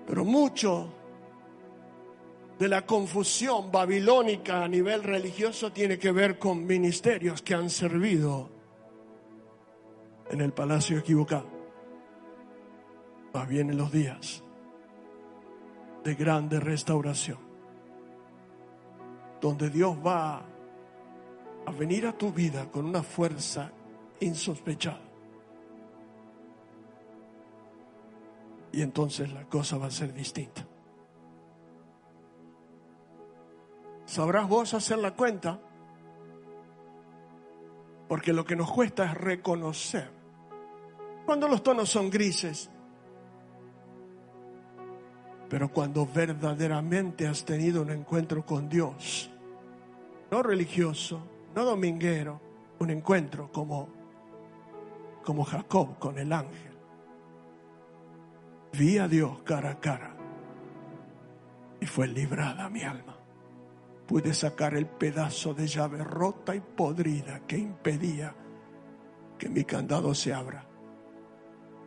Pero 0.09 0.25
mucho 0.25 0.91
de 2.57 2.67
la 2.67 2.83
confusión 2.83 3.71
babilónica 3.71 4.63
a 4.63 4.67
nivel 4.67 5.03
religioso 5.03 5.71
tiene 5.71 5.99
que 5.99 6.11
ver 6.11 6.39
con 6.39 6.65
ministerios 6.65 7.43
que 7.43 7.53
han 7.53 7.69
servido 7.69 8.49
en 10.31 10.41
el 10.41 10.51
palacio 10.51 10.97
equivocado. 10.97 11.47
Más 13.35 13.47
bien 13.47 13.69
en 13.69 13.77
los 13.77 13.91
días 13.91 14.43
de 16.03 16.15
grande 16.15 16.59
restauración, 16.59 17.37
donde 19.39 19.69
Dios 19.69 19.95
va 20.03 20.43
a 21.67 21.71
venir 21.77 22.07
a 22.07 22.17
tu 22.17 22.33
vida 22.33 22.71
con 22.71 22.85
una 22.85 23.03
fuerza 23.03 23.71
insospechada. 24.21 25.08
Y 28.71 28.81
entonces 28.81 29.31
la 29.31 29.45
cosa 29.45 29.77
va 29.77 29.87
a 29.87 29.91
ser 29.91 30.13
distinta. 30.13 30.65
¿Sabrás 34.05 34.47
vos 34.47 34.73
hacer 34.73 34.97
la 34.97 35.15
cuenta? 35.15 35.59
Porque 38.07 38.33
lo 38.33 38.43
que 38.43 38.55
nos 38.55 38.71
cuesta 38.71 39.05
es 39.05 39.13
reconocer 39.13 40.19
cuando 41.29 41.47
los 41.47 41.61
tonos 41.61 41.87
son 41.87 42.09
grises. 42.09 42.71
Pero 45.47 45.69
cuando 45.71 46.07
verdaderamente 46.07 47.27
has 47.27 47.45
tenido 47.45 47.83
un 47.83 47.91
encuentro 47.91 48.43
con 48.43 48.67
Dios, 48.67 49.29
no 50.31 50.41
religioso, 50.41 51.21
no 51.53 51.65
dominguero, 51.65 52.41
un 52.79 52.89
encuentro 52.89 53.51
como, 53.51 53.89
como 55.23 55.43
Jacob 55.43 55.99
con 55.99 56.17
el 56.17 56.33
ángel. 56.33 56.68
Vi 58.73 58.97
a 58.97 59.07
Dios 59.07 59.41
cara 59.43 59.71
a 59.71 59.79
cara 59.79 60.15
y 61.81 61.85
fue 61.85 62.07
librada 62.07 62.69
mi 62.69 62.83
alma. 62.83 63.17
Pude 64.07 64.33
sacar 64.33 64.73
el 64.75 64.87
pedazo 64.87 65.53
de 65.53 65.67
llave 65.67 66.03
rota 66.03 66.55
y 66.55 66.59
podrida 66.61 67.41
que 67.45 67.57
impedía 67.57 68.35
que 69.37 69.49
mi 69.49 69.63
candado 69.63 70.13
se 70.13 70.33
abra 70.33 70.65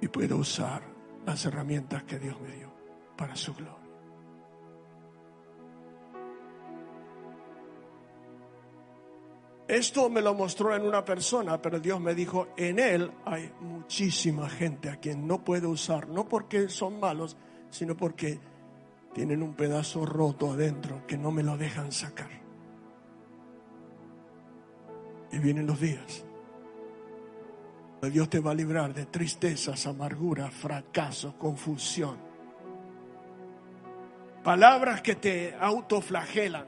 y 0.01 0.09
puedo 0.09 0.37
usar 0.37 0.83
las 1.27 1.45
herramientas 1.45 2.05
que 2.05 2.19
Dios 2.19 2.41
me 2.41 2.57
dio 2.57 2.73
para 3.17 3.37
su 3.37 3.55
gloria. 3.55 3.82
Esto 9.73 10.11
me 10.11 10.21
lo 10.21 10.35
mostró 10.35 10.77
en 10.77 10.83
una 10.83 11.03
persona, 11.03 11.61
pero 11.63 11.81
Dios 11.81 11.99
me 11.99 12.15
dijo, 12.15 12.49
en 12.59 12.79
él 12.79 13.11
hay 13.25 13.51
muchísima 13.61 14.47
gente 14.51 14.91
a 14.91 14.97
quien 14.97 15.27
no 15.27 15.43
puedo 15.43 15.71
usar, 15.71 16.09
no 16.09 16.29
porque 16.29 16.69
son 16.69 17.01
malos, 17.01 17.39
sino 17.71 17.97
porque 17.97 18.39
tienen 19.15 19.43
un 19.43 19.55
pedazo 19.55 20.05
roto 20.05 20.53
adentro 20.53 21.07
que 21.07 21.17
no 21.17 21.31
me 21.31 21.43
lo 21.43 21.57
dejan 21.57 21.91
sacar. 21.91 22.29
Y 25.33 25.39
vienen 25.39 25.67
los 25.67 25.81
días 25.81 26.23
Dios 28.11 28.29
te 28.29 28.41
va 28.41 28.51
a 28.51 28.55
librar 28.55 28.93
de 28.93 29.07
tristezas, 29.07 29.87
amargura, 29.87 30.51
fracaso, 30.51 31.39
confusión. 31.39 32.17
palabras 34.43 35.01
que 35.01 35.15
te 35.15 35.55
autoflagelan, 35.59 36.67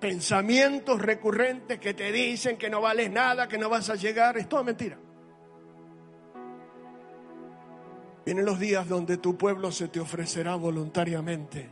pensamientos 0.00 1.00
recurrentes 1.00 1.78
que 1.78 1.94
te 1.94 2.10
dicen 2.10 2.56
que 2.56 2.70
no 2.70 2.80
vales 2.80 3.10
nada, 3.10 3.46
que 3.46 3.58
no 3.58 3.68
vas 3.68 3.90
a 3.90 3.94
llegar, 3.94 4.38
es 4.38 4.48
toda 4.48 4.64
mentira. 4.64 4.98
Vienen 8.24 8.44
los 8.44 8.58
días 8.58 8.88
donde 8.88 9.18
tu 9.18 9.36
pueblo 9.36 9.70
se 9.70 9.88
te 9.88 10.00
ofrecerá 10.00 10.54
voluntariamente 10.56 11.70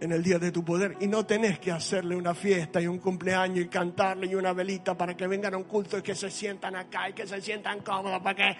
en 0.00 0.12
el 0.12 0.22
día 0.22 0.38
de 0.38 0.52
tu 0.52 0.64
poder 0.64 0.96
y 1.00 1.06
no 1.06 1.24
tenés 1.24 1.58
que 1.58 1.72
hacerle 1.72 2.16
una 2.16 2.34
fiesta 2.34 2.80
y 2.80 2.86
un 2.86 2.98
cumpleaños 2.98 3.64
y 3.64 3.68
cantarle 3.68 4.26
y 4.26 4.34
una 4.34 4.52
velita 4.52 4.96
para 4.96 5.16
que 5.16 5.26
vengan 5.26 5.54
a 5.54 5.56
un 5.56 5.64
culto 5.64 5.98
y 5.98 6.02
que 6.02 6.14
se 6.14 6.30
sientan 6.30 6.76
acá 6.76 7.08
y 7.08 7.12
que 7.14 7.26
se 7.26 7.40
sientan 7.40 7.80
cómodos 7.80 8.20
para 8.20 8.34
que 8.34 8.56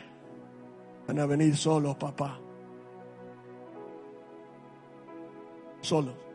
van 1.07 1.21
a 1.21 1.27
venir 1.27 1.57
solos, 1.57 1.97
papá. 1.97 2.41
Solos. 5.81 6.26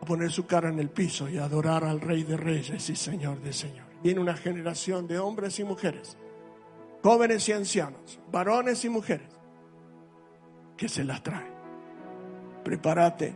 A 0.00 0.04
poner 0.04 0.30
su 0.30 0.46
cara 0.46 0.68
en 0.68 0.78
el 0.78 0.90
piso 0.90 1.28
y 1.28 1.38
adorar 1.38 1.84
al 1.84 2.00
Rey 2.00 2.22
de 2.22 2.36
Reyes 2.36 2.88
y 2.88 2.96
Señor 2.96 3.40
de 3.40 3.52
Señor. 3.52 3.86
Viene 4.02 4.20
una 4.20 4.34
generación 4.34 5.06
de 5.06 5.18
hombres 5.18 5.58
y 5.58 5.64
mujeres, 5.64 6.16
jóvenes 7.02 7.48
y 7.48 7.52
ancianos, 7.52 8.20
varones 8.30 8.84
y 8.84 8.88
mujeres, 8.88 9.28
que 10.76 10.88
se 10.88 11.04
las 11.04 11.22
trae. 11.22 11.50
Prepárate 12.64 13.34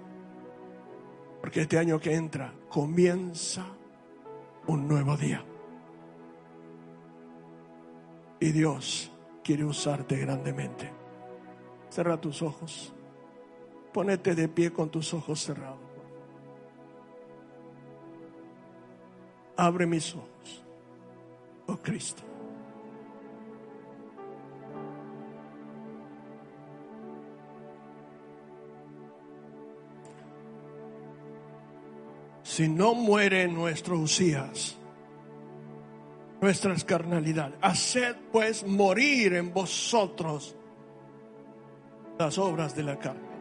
porque 1.42 1.62
este 1.62 1.76
año 1.76 1.98
que 1.98 2.14
entra 2.14 2.54
comienza 2.68 3.66
un 4.68 4.86
nuevo 4.86 5.16
día. 5.16 5.44
Y 8.38 8.52
Dios 8.52 9.10
quiere 9.42 9.64
usarte 9.64 10.16
grandemente. 10.18 10.92
Cierra 11.90 12.20
tus 12.20 12.42
ojos. 12.42 12.94
Ponete 13.92 14.36
de 14.36 14.48
pie 14.48 14.72
con 14.72 14.88
tus 14.88 15.12
ojos 15.14 15.40
cerrados. 15.40 15.91
Abre 19.62 19.86
mis 19.86 20.12
ojos, 20.12 20.64
oh 21.68 21.76
Cristo. 21.76 22.24
si 32.42 32.68
no 32.68 32.94
muere 32.94 33.46
nuestro 33.46 33.98
Usías, 33.98 34.76
nuestras 36.40 36.84
carnalidades. 36.84 37.56
Haced 37.62 38.16
pues 38.32 38.66
morir 38.66 39.34
en 39.34 39.54
vosotros 39.54 40.56
las 42.18 42.36
obras 42.36 42.74
de 42.74 42.82
la 42.82 42.98
carne. 42.98 43.31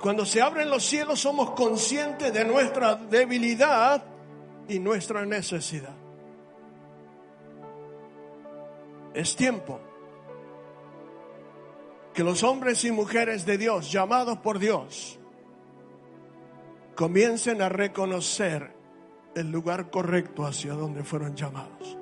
Cuando 0.00 0.24
se 0.24 0.40
abren 0.40 0.70
los 0.70 0.84
cielos 0.84 1.20
somos 1.20 1.50
conscientes 1.50 2.32
de 2.32 2.44
nuestra 2.44 2.94
debilidad 2.94 4.02
y 4.66 4.78
nuestra 4.78 5.26
necesidad. 5.26 5.94
Es 9.12 9.36
tiempo 9.36 9.78
que 12.14 12.24
los 12.24 12.42
hombres 12.42 12.84
y 12.84 12.92
mujeres 12.92 13.44
de 13.44 13.58
Dios, 13.58 13.92
llamados 13.92 14.38
por 14.38 14.58
Dios, 14.58 15.18
comiencen 16.94 17.60
a 17.60 17.68
reconocer 17.68 18.72
el 19.34 19.50
lugar 19.50 19.90
correcto 19.90 20.46
hacia 20.46 20.72
donde 20.72 21.04
fueron 21.04 21.36
llamados. 21.36 21.98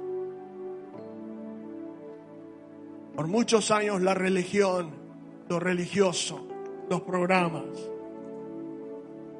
Por 3.16 3.26
muchos 3.26 3.70
años 3.70 4.00
la 4.00 4.14
religión, 4.14 4.92
lo 5.48 5.58
religioso, 5.58 6.46
los 6.88 7.02
programas, 7.02 7.64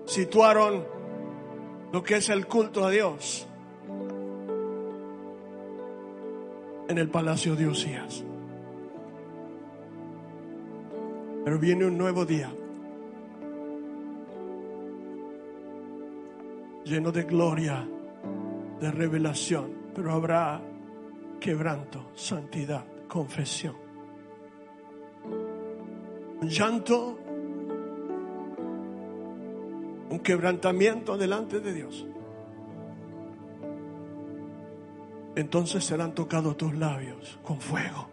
situaron 0.06 0.84
lo 1.92 2.02
que 2.02 2.16
es 2.16 2.28
el 2.28 2.46
culto 2.46 2.84
a 2.84 2.90
Dios 2.90 3.46
en 6.88 6.98
el 6.98 7.08
palacio 7.08 7.54
de 7.54 7.66
Usías. 7.66 8.24
Pero 11.44 11.58
viene 11.58 11.86
un 11.86 11.96
nuevo 11.96 12.24
día 12.24 12.50
lleno 16.84 17.12
de 17.12 17.22
gloria, 17.24 17.86
de 18.80 18.90
revelación, 18.90 19.90
pero 19.94 20.12
habrá 20.12 20.60
quebranto, 21.38 22.10
santidad, 22.14 22.84
confesión. 23.06 23.76
Un 26.40 26.48
llanto, 26.48 27.18
un 30.10 30.20
quebrantamiento 30.20 31.16
delante 31.16 31.60
de 31.60 31.72
Dios. 31.72 32.06
Entonces 35.36 35.84
serán 35.84 36.14
tocados 36.14 36.56
tus 36.56 36.74
labios 36.74 37.38
con 37.42 37.60
fuego. 37.60 38.08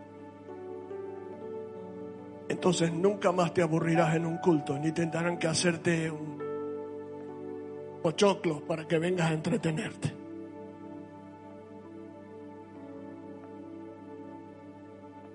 Entonces 2.48 2.94
nunca 2.94 3.32
más 3.32 3.54
te 3.54 3.62
aburrirás 3.62 4.16
en 4.16 4.26
un 4.26 4.38
culto, 4.38 4.78
ni 4.78 4.92
tendrán 4.92 5.38
que 5.38 5.48
hacerte 5.48 6.12
un 6.12 6.36
choclos 8.16 8.62
para 8.62 8.88
que 8.88 9.00
vengas 9.00 9.32
a 9.32 9.34
entretenerte. 9.34 10.14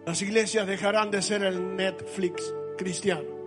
Las 0.06 0.22
iglesias 0.22 0.66
dejarán 0.66 1.10
de 1.10 1.22
ser 1.22 1.42
el 1.42 1.76
Netflix 1.76 2.54
cristiano. 2.76 3.39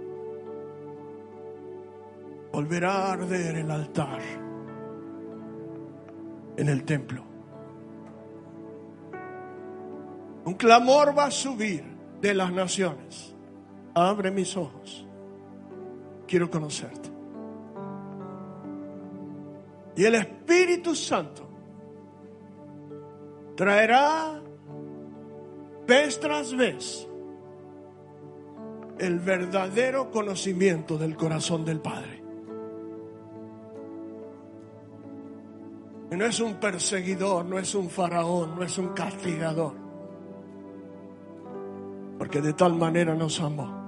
Volverá 2.53 2.93
a 2.93 3.13
arder 3.13 3.55
el 3.55 3.71
altar 3.71 4.21
en 6.55 6.69
el 6.69 6.83
templo. 6.83 7.23
Un 10.45 10.53
clamor 10.53 11.17
va 11.17 11.25
a 11.25 11.31
subir 11.31 11.83
de 12.21 12.33
las 12.35 12.53
naciones. 12.53 13.35
Abre 13.95 14.29
mis 14.29 14.55
ojos. 14.55 15.07
Quiero 16.27 16.51
conocerte. 16.51 17.09
Y 19.95 20.05
el 20.05 20.13
Espíritu 20.13 20.93
Santo 20.93 21.49
traerá 23.55 24.39
vez 25.87 26.19
tras 26.19 26.55
vez 26.55 27.07
el 28.99 29.17
verdadero 29.19 30.11
conocimiento 30.11 30.99
del 30.99 31.15
corazón 31.15 31.65
del 31.65 31.79
Padre. 31.79 32.22
No 36.17 36.25
es 36.25 36.39
un 36.39 36.55
perseguidor, 36.55 37.45
no 37.45 37.57
es 37.57 37.73
un 37.75 37.89
faraón, 37.89 38.55
no 38.55 38.63
es 38.63 38.77
un 38.77 38.89
castigador. 38.89 39.73
Porque 42.17 42.41
de 42.41 42.53
tal 42.53 42.75
manera 42.75 43.15
nos 43.15 43.39
amó. 43.41 43.81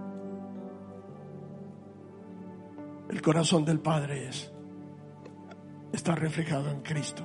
El 3.09 3.21
corazón 3.21 3.63
del 3.63 3.79
Padre 3.79 4.27
es 4.27 4.51
está 5.95 6.13
reflejado 6.13 6.69
en 6.69 6.81
Cristo. 6.81 7.23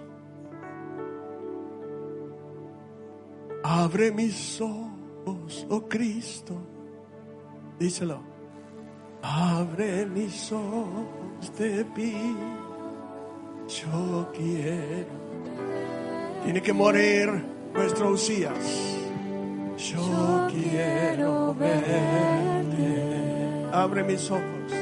Abre 3.63 4.13
mis 4.13 4.61
ojos, 4.61 5.67
oh 5.69 5.89
Cristo. 5.89 6.57
Díselo. 7.79 8.23
Abre 9.23 10.07
mis 10.07 10.51
ojos 10.53 11.53
de 11.59 11.85
ti. 11.85 12.37
Yo 13.71 14.29
quiero. 14.35 15.07
Tiene 16.43 16.61
que 16.61 16.73
morir 16.73 17.31
nuestro 17.73 18.11
Usías. 18.11 18.97
Yo 19.77 20.49
quiero 20.51 21.55
verte. 21.55 23.31
Abre 23.73 24.03
mis 24.03 24.29
ojos. 24.29 24.73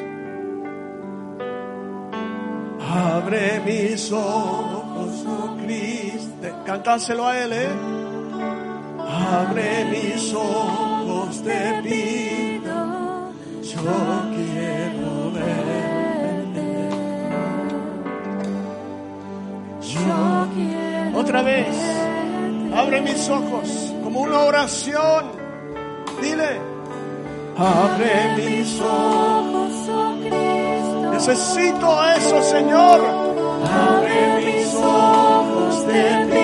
Abre 2.80 3.60
mis 3.66 4.10
ojos, 4.10 5.24
oh 5.26 5.56
Cristo. 5.62 6.48
Cantárselo 6.64 7.26
a 7.26 7.38
Él, 7.38 7.52
¿eh? 7.52 7.68
Abre 8.98 9.84
mis 9.90 10.32
ojos, 10.32 11.42
te 11.42 11.82
pido. 11.82 13.32
Yo 13.62 14.27
Otra 21.14 21.42
vez. 21.42 21.76
Abre 22.74 23.00
mis 23.00 23.28
ojos 23.28 23.92
como 24.04 24.20
una 24.20 24.40
oración. 24.40 25.26
Dile. 26.20 26.60
Abre 27.56 28.36
mis 28.36 28.80
ojos, 28.80 29.88
oh 29.90 30.14
Cristo. 30.20 31.10
Necesito 31.12 32.04
eso, 32.16 32.42
Señor. 32.42 33.00
Abre 33.68 34.44
mis 34.44 34.74
ojos, 34.74 35.86
te 35.86 36.37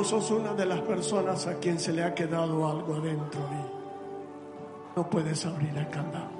vos 0.00 0.08
sos 0.08 0.30
una 0.30 0.54
de 0.54 0.64
las 0.64 0.80
personas 0.80 1.46
a 1.46 1.58
quien 1.58 1.78
se 1.78 1.92
le 1.92 2.02
ha 2.02 2.14
quedado 2.14 2.66
algo 2.66 2.94
adentro 2.94 3.40
y 3.52 4.96
no 4.96 5.10
puedes 5.10 5.44
abrir 5.44 5.76
el 5.76 5.86
candado. 5.90 6.30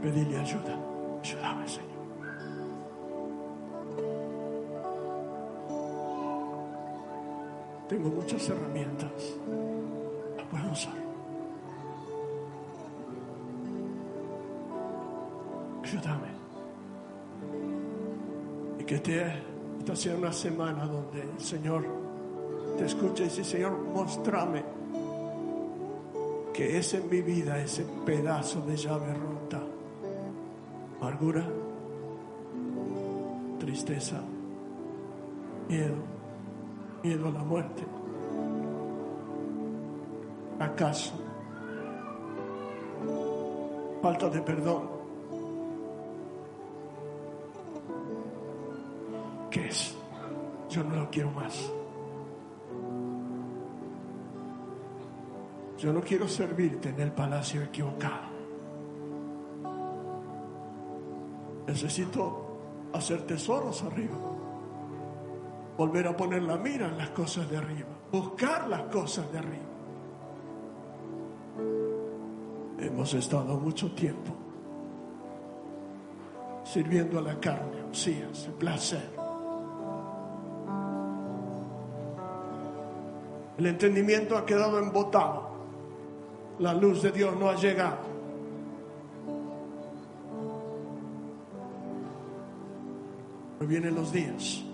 Pedile 0.00 0.38
ayuda. 0.38 0.78
Ayúdame, 1.20 1.68
Señor. 1.68 1.90
Tengo 7.88 8.08
muchas 8.10 8.48
herramientas. 8.48 9.10
Las 10.36 10.46
puedo 10.46 10.70
usar. 10.70 10.94
Ayúdame. 15.82 16.39
Que 18.90 18.98
te, 18.98 19.24
esta 19.78 19.94
sea 19.94 20.16
una 20.16 20.32
semana 20.32 20.84
donde 20.84 21.20
el 21.22 21.40
Señor 21.40 21.86
te 22.76 22.86
escuche 22.86 23.22
y 23.22 23.26
dice, 23.26 23.44
Señor, 23.44 23.78
mostrame 23.94 24.64
que 26.52 26.76
es 26.76 26.92
en 26.94 27.08
mi 27.08 27.20
vida 27.20 27.56
ese 27.60 27.86
pedazo 28.04 28.62
de 28.62 28.76
llave 28.76 29.14
rota. 29.14 29.62
Amargura, 31.00 31.46
tristeza, 33.60 34.20
miedo, 35.68 36.02
miedo 37.04 37.28
a 37.28 37.30
la 37.30 37.44
muerte, 37.44 37.84
acaso, 40.58 41.12
falta 44.02 44.28
de 44.30 44.42
perdón. 44.42 44.99
¿Qué 49.50 49.66
es? 49.66 49.96
Yo 50.68 50.84
no 50.84 50.96
lo 50.96 51.10
quiero 51.10 51.30
más. 51.32 51.72
Yo 55.78 55.92
no 55.92 56.00
quiero 56.02 56.28
servirte 56.28 56.90
en 56.90 57.00
el 57.00 57.10
palacio 57.10 57.62
equivocado. 57.62 58.28
Necesito 61.66 62.90
hacer 62.92 63.22
tesoros 63.22 63.82
arriba. 63.82 64.16
Volver 65.76 66.06
a 66.06 66.16
poner 66.16 66.42
la 66.42 66.56
mira 66.56 66.88
en 66.88 66.98
las 66.98 67.10
cosas 67.10 67.48
de 67.50 67.56
arriba. 67.56 67.88
Buscar 68.12 68.68
las 68.68 68.82
cosas 68.82 69.32
de 69.32 69.38
arriba. 69.38 69.64
Hemos 72.78 73.14
estado 73.14 73.58
mucho 73.58 73.92
tiempo 73.92 74.34
sirviendo 76.64 77.18
a 77.18 77.22
la 77.22 77.40
carne, 77.40 77.84
sí, 77.92 78.22
el 78.22 78.52
placer. 78.54 79.19
El 83.60 83.66
entendimiento 83.66 84.38
ha 84.38 84.46
quedado 84.46 84.78
embotado. 84.78 85.50
La 86.60 86.72
luz 86.72 87.02
de 87.02 87.12
Dios 87.12 87.36
no 87.36 87.50
ha 87.50 87.56
llegado. 87.56 87.98
Hoy 93.60 93.66
vienen 93.66 93.94
los 93.94 94.10
días 94.10 94.64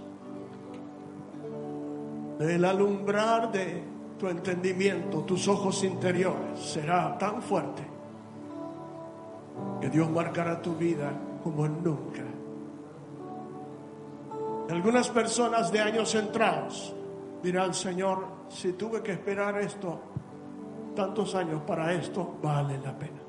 del 2.39 2.64
alumbrar 2.64 3.51
de 3.51 3.82
tu 4.20 4.28
entendimiento, 4.28 5.22
tus 5.22 5.49
ojos 5.49 5.82
interiores, 5.82 6.61
será 6.61 7.18
tan 7.18 7.43
fuerte 7.43 7.82
que 9.80 9.91
Dios 9.91 10.09
marcará 10.09 10.62
tu 10.62 10.76
vida 10.76 11.11
como 11.43 11.66
nunca. 11.66 12.22
Algunas 14.70 15.09
personas 15.09 15.72
de 15.72 15.80
años 15.80 16.12
centrados 16.12 16.95
dirán, 17.43 17.74
Señor, 17.74 18.36
si 18.49 18.72
tuve 18.72 19.03
que 19.03 19.12
esperar 19.12 19.59
esto, 19.59 20.01
tantos 20.94 21.34
años 21.34 21.62
para 21.66 21.92
esto, 21.92 22.36
vale 22.42 22.78
la 22.78 22.97
pena. 22.99 23.20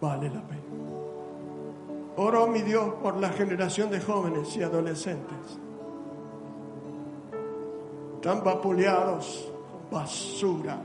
Vale 0.00 0.28
la 0.30 0.40
pena. 0.42 0.60
Oro, 2.16 2.46
mi 2.46 2.62
Dios, 2.62 2.94
por 3.02 3.16
la 3.16 3.28
generación 3.30 3.90
de 3.90 4.00
jóvenes 4.00 4.56
y 4.56 4.62
adolescentes. 4.62 5.58
Tan 8.22 8.42
vapuleados 8.44 9.50
con 9.70 9.98
basura, 9.98 10.78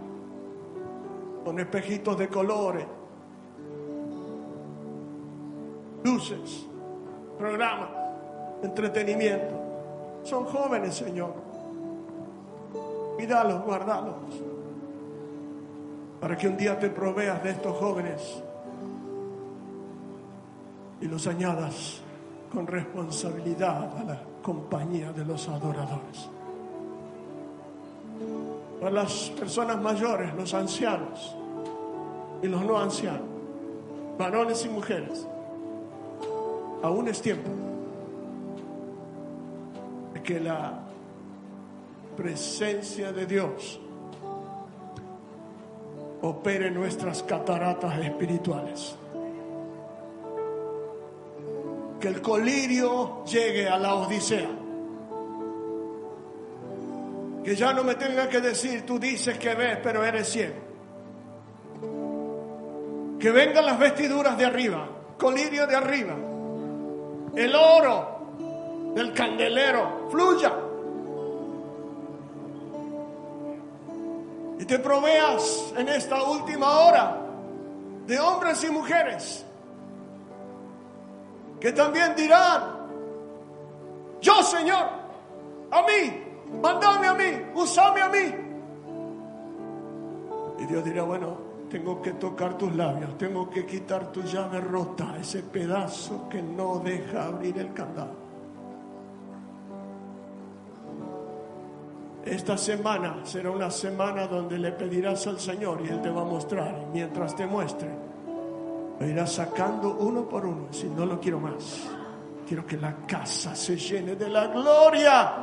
con 1.44 1.60
espejitos 1.60 2.18
de 2.18 2.28
colores, 2.28 2.86
luces, 6.04 6.66
programas, 7.38 7.90
entretenimiento. 8.64 9.54
Son 10.24 10.46
jóvenes, 10.46 10.96
Señor. 10.96 11.45
Cuídalos, 13.16 13.64
guardalos. 13.64 14.16
Para 16.20 16.38
que 16.38 16.48
un 16.48 16.58
día 16.58 16.78
te 16.80 16.90
proveas 16.90 17.42
de 17.44 17.52
estos 17.52 17.78
jóvenes 17.78 18.44
y 21.02 21.06
los 21.06 21.28
añadas 21.28 22.02
con 22.52 22.68
responsabilidad 22.68 23.98
a 23.98 24.04
la 24.04 24.22
compañía 24.42 25.12
de 25.12 25.26
los 25.26 25.48
adoradores. 25.50 26.30
Para 28.80 28.92
las 28.92 29.30
personas 29.32 29.82
mayores, 29.82 30.34
los 30.36 30.54
ancianos 30.54 31.36
y 32.42 32.48
los 32.48 32.64
no 32.64 32.78
ancianos, 32.78 33.28
varones 34.18 34.66
y 34.66 34.70
mujeres, 34.70 35.28
aún 36.84 37.08
es 37.08 37.22
tiempo 37.22 37.50
de 40.14 40.22
que 40.22 40.40
la 40.40 40.85
presencia 42.16 43.12
de 43.12 43.26
Dios 43.26 43.80
opere 46.22 46.72
nuestras 46.72 47.24
cataratas 47.24 48.00
espirituales. 48.00 48.96
Que 52.00 52.08
el 52.08 52.22
colirio 52.22 53.24
llegue 53.26 53.68
a 53.68 53.78
la 53.78 53.96
Odisea. 53.96 54.50
Que 57.44 57.56
ya 57.56 57.74
no 57.74 57.84
me 57.84 57.96
tenga 57.96 58.28
que 58.28 58.42
decir, 58.42 58.86
tú 58.86 58.98
dices 58.98 59.38
que 59.38 59.54
ves, 59.54 59.78
pero 59.84 60.04
eres 60.04 60.28
ciego. 60.30 60.56
Que 63.20 63.32
vengan 63.32 63.66
las 63.66 63.78
vestiduras 63.78 64.38
de 64.38 64.46
arriba, 64.46 64.88
colirio 65.18 65.68
de 65.68 65.76
arriba. 65.76 66.16
El 67.36 67.56
oro 67.56 68.94
del 68.96 69.14
candelero 69.14 70.08
fluya. 70.10 70.65
Te 74.68 74.80
proveas 74.80 75.74
en 75.78 75.90
esta 75.90 76.24
última 76.24 76.80
hora 76.80 77.22
de 78.08 78.20
hombres 78.20 78.64
y 78.64 78.70
mujeres 78.70 79.46
que 81.60 81.72
también 81.72 82.16
dirán, 82.16 82.64
yo 84.22 84.44
Señor, 84.44 84.86
a 85.72 85.82
mí, 85.82 86.24
mandame 86.62 87.08
a 87.08 87.14
mí, 87.14 87.32
usame 87.56 88.02
a 88.02 88.10
mí. 88.10 88.36
Y 90.60 90.66
Dios 90.66 90.84
dirá, 90.84 91.04
bueno, 91.04 91.38
tengo 91.70 92.02
que 92.02 92.14
tocar 92.14 92.58
tus 92.58 92.76
labios, 92.76 93.18
tengo 93.18 93.50
que 93.50 93.66
quitar 93.66 94.12
tu 94.12 94.22
llave 94.24 94.62
rota, 94.62 95.16
ese 95.20 95.44
pedazo 95.44 96.28
que 96.30 96.42
no 96.42 96.80
deja 96.80 97.26
abrir 97.26 97.58
el 97.58 97.74
candado. 97.74 98.25
Esta 102.26 102.58
semana 102.58 103.20
será 103.24 103.52
una 103.52 103.70
semana 103.70 104.26
donde 104.26 104.58
le 104.58 104.72
pedirás 104.72 105.28
al 105.28 105.40
Señor 105.40 105.82
y 105.86 105.90
Él 105.90 106.02
te 106.02 106.10
va 106.10 106.22
a 106.22 106.26
mostrar. 106.26 106.76
Y 106.82 106.94
mientras 106.94 107.36
te 107.36 107.46
muestre, 107.46 107.88
lo 109.00 109.08
irás 109.08 109.34
sacando 109.34 109.96
uno 110.00 110.28
por 110.28 110.44
uno. 110.44 110.68
Si 110.72 110.88
no 110.88 111.06
lo 111.06 111.20
quiero 111.20 111.40
más, 111.40 111.84
quiero 112.48 112.66
que 112.66 112.78
la 112.78 112.96
casa 113.06 113.56
se 113.56 113.78
llene 113.78 114.16
de 114.16 114.28
la 114.28 114.48
gloria. 114.48 115.34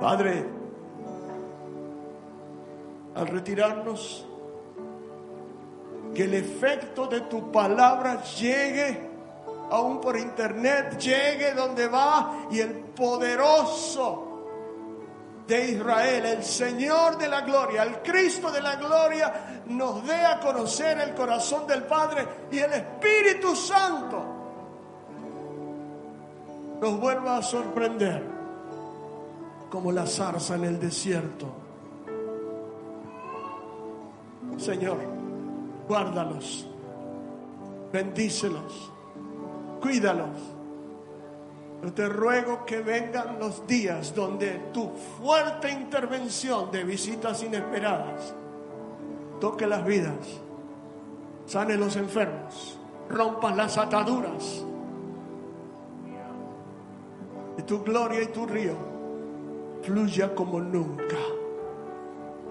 Padre, 0.00 0.46
al 3.16 3.26
retirarnos, 3.26 4.26
que 6.14 6.22
el 6.22 6.34
efecto 6.34 7.08
de 7.08 7.22
tu 7.22 7.50
palabra 7.50 8.22
llegue 8.22 9.15
aún 9.70 10.00
por 10.00 10.16
internet, 10.16 10.98
llegue 10.98 11.52
donde 11.52 11.88
va 11.88 12.46
y 12.50 12.60
el 12.60 12.74
poderoso 12.74 14.22
de 15.46 15.70
Israel, 15.70 16.26
el 16.26 16.44
Señor 16.44 17.18
de 17.18 17.28
la 17.28 17.42
gloria, 17.42 17.82
el 17.84 18.02
Cristo 18.02 18.50
de 18.50 18.60
la 18.60 18.76
gloria, 18.76 19.62
nos 19.66 20.04
dé 20.06 20.24
a 20.24 20.40
conocer 20.40 20.98
el 20.98 21.14
corazón 21.14 21.66
del 21.66 21.84
Padre 21.84 22.26
y 22.50 22.58
el 22.58 22.72
Espíritu 22.72 23.54
Santo 23.54 24.34
nos 26.80 27.00
vuelva 27.00 27.38
a 27.38 27.42
sorprender 27.42 28.22
como 29.70 29.92
la 29.92 30.06
zarza 30.06 30.56
en 30.56 30.64
el 30.64 30.80
desierto. 30.80 31.46
Señor, 34.58 34.98
guárdalos, 35.88 36.66
bendícelos 37.92 38.92
cuídalos. 39.86 40.40
Yo 41.84 41.92
te 41.92 42.08
ruego 42.08 42.64
que 42.66 42.80
vengan 42.80 43.38
los 43.38 43.64
días 43.68 44.12
donde 44.14 44.70
tu 44.72 44.90
fuerte 45.20 45.70
intervención 45.70 46.72
de 46.72 46.82
visitas 46.82 47.40
inesperadas 47.44 48.34
toque 49.40 49.66
las 49.66 49.84
vidas, 49.84 50.26
sane 51.46 51.76
los 51.76 51.94
enfermos, 51.94 52.76
rompas 53.08 53.56
las 53.56 53.78
ataduras. 53.78 54.64
Y 57.58 57.62
tu 57.62 57.84
gloria 57.84 58.22
y 58.22 58.26
tu 58.26 58.44
río 58.44 58.74
fluya 59.82 60.34
como 60.34 60.58
nunca, 60.58 61.16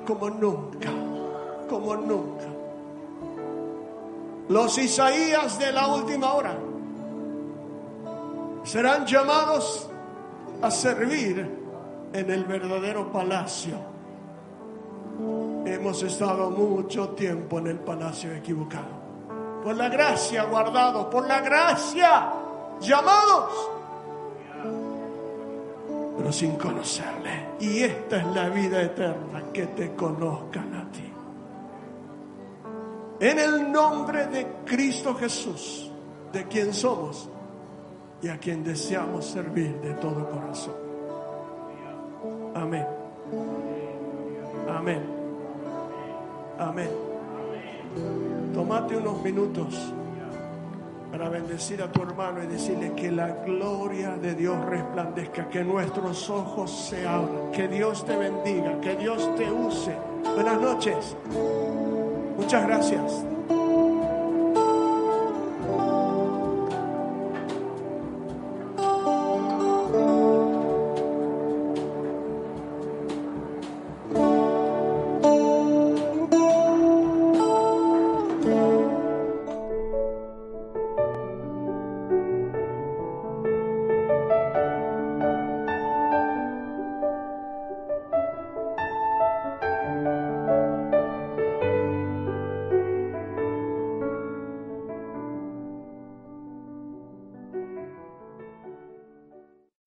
como 0.07 0.29
nunca, 0.29 0.89
como 1.67 1.95
nunca. 1.97 2.45
Los 4.47 4.77
Isaías 4.77 5.59
de 5.59 5.71
la 5.73 5.88
última 5.88 6.33
hora 6.33 6.55
serán 8.66 9.05
llamados 9.05 9.88
a 10.61 10.72
servir 10.72 11.47
en 12.11 12.32
el 12.32 12.43
verdadero 12.45 13.11
palacio. 13.11 13.76
Hemos 15.66 16.01
estado 16.03 16.49
mucho 16.49 17.09
tiempo 17.09 17.59
en 17.59 17.68
el 17.68 17.80
palacio 17.80 18.34
equivocado. 18.34 19.05
Por 19.63 19.76
la 19.76 19.89
gracia 19.89 20.43
guardados, 20.45 21.05
por 21.05 21.28
la 21.28 21.41
gracia 21.41 22.32
llamados, 22.80 23.70
pero 26.18 26.32
sin 26.32 26.55
conocerle. 26.55 27.49
Y 27.59 27.84
esta 27.84 28.18
es 28.18 28.28
la 28.28 28.49
vida 28.49 28.82
eterna, 28.82 29.43
que 29.53 29.68
te 29.68 29.95
conozcan 29.95 30.74
a 30.74 30.91
ti. 30.91 31.11
En 33.20 33.39
el 33.39 33.72
nombre 33.72 34.28
de 34.28 34.47
Cristo 34.66 35.16
Jesús, 35.16 35.91
de 36.32 36.47
quien 36.47 36.74
somos 36.74 37.30
y 38.22 38.28
a 38.30 38.38
quien 38.38 38.63
deseamos 38.63 39.26
servir 39.26 39.80
de 39.82 39.93
todo 39.95 40.30
corazón. 40.30 40.74
Amén. 42.55 42.86
Amén. 44.70 45.01
Amén. 46.57 46.89
Tómate 48.53 48.97
unos 48.97 49.22
minutos 49.24 49.93
para 51.11 51.30
bendecir 51.30 51.82
a 51.82 51.91
tu 51.91 52.01
hermano 52.01 52.43
y 52.43 52.47
decirle 52.47 52.93
que 52.93 53.11
la 53.11 53.28
gloria 53.45 54.18
de 54.18 54.36
Dios 54.36 54.57
resplandezca, 54.66 55.49
que 55.49 55.63
nuestros 55.63 56.30
ojos 56.30 56.72
se 56.89 57.07
abran, 57.07 57.51
que 57.51 57.68
Dios 57.68 58.05
te 58.05 58.18
bendiga, 58.18 58.80
que 58.82 58.95
Dios 58.95 59.34
te 59.36 59.49
use. 59.49 59.95
Buenas 60.34 60.59
noches. 60.59 61.16
Muchas 62.38 62.68
gracias. 62.68 63.26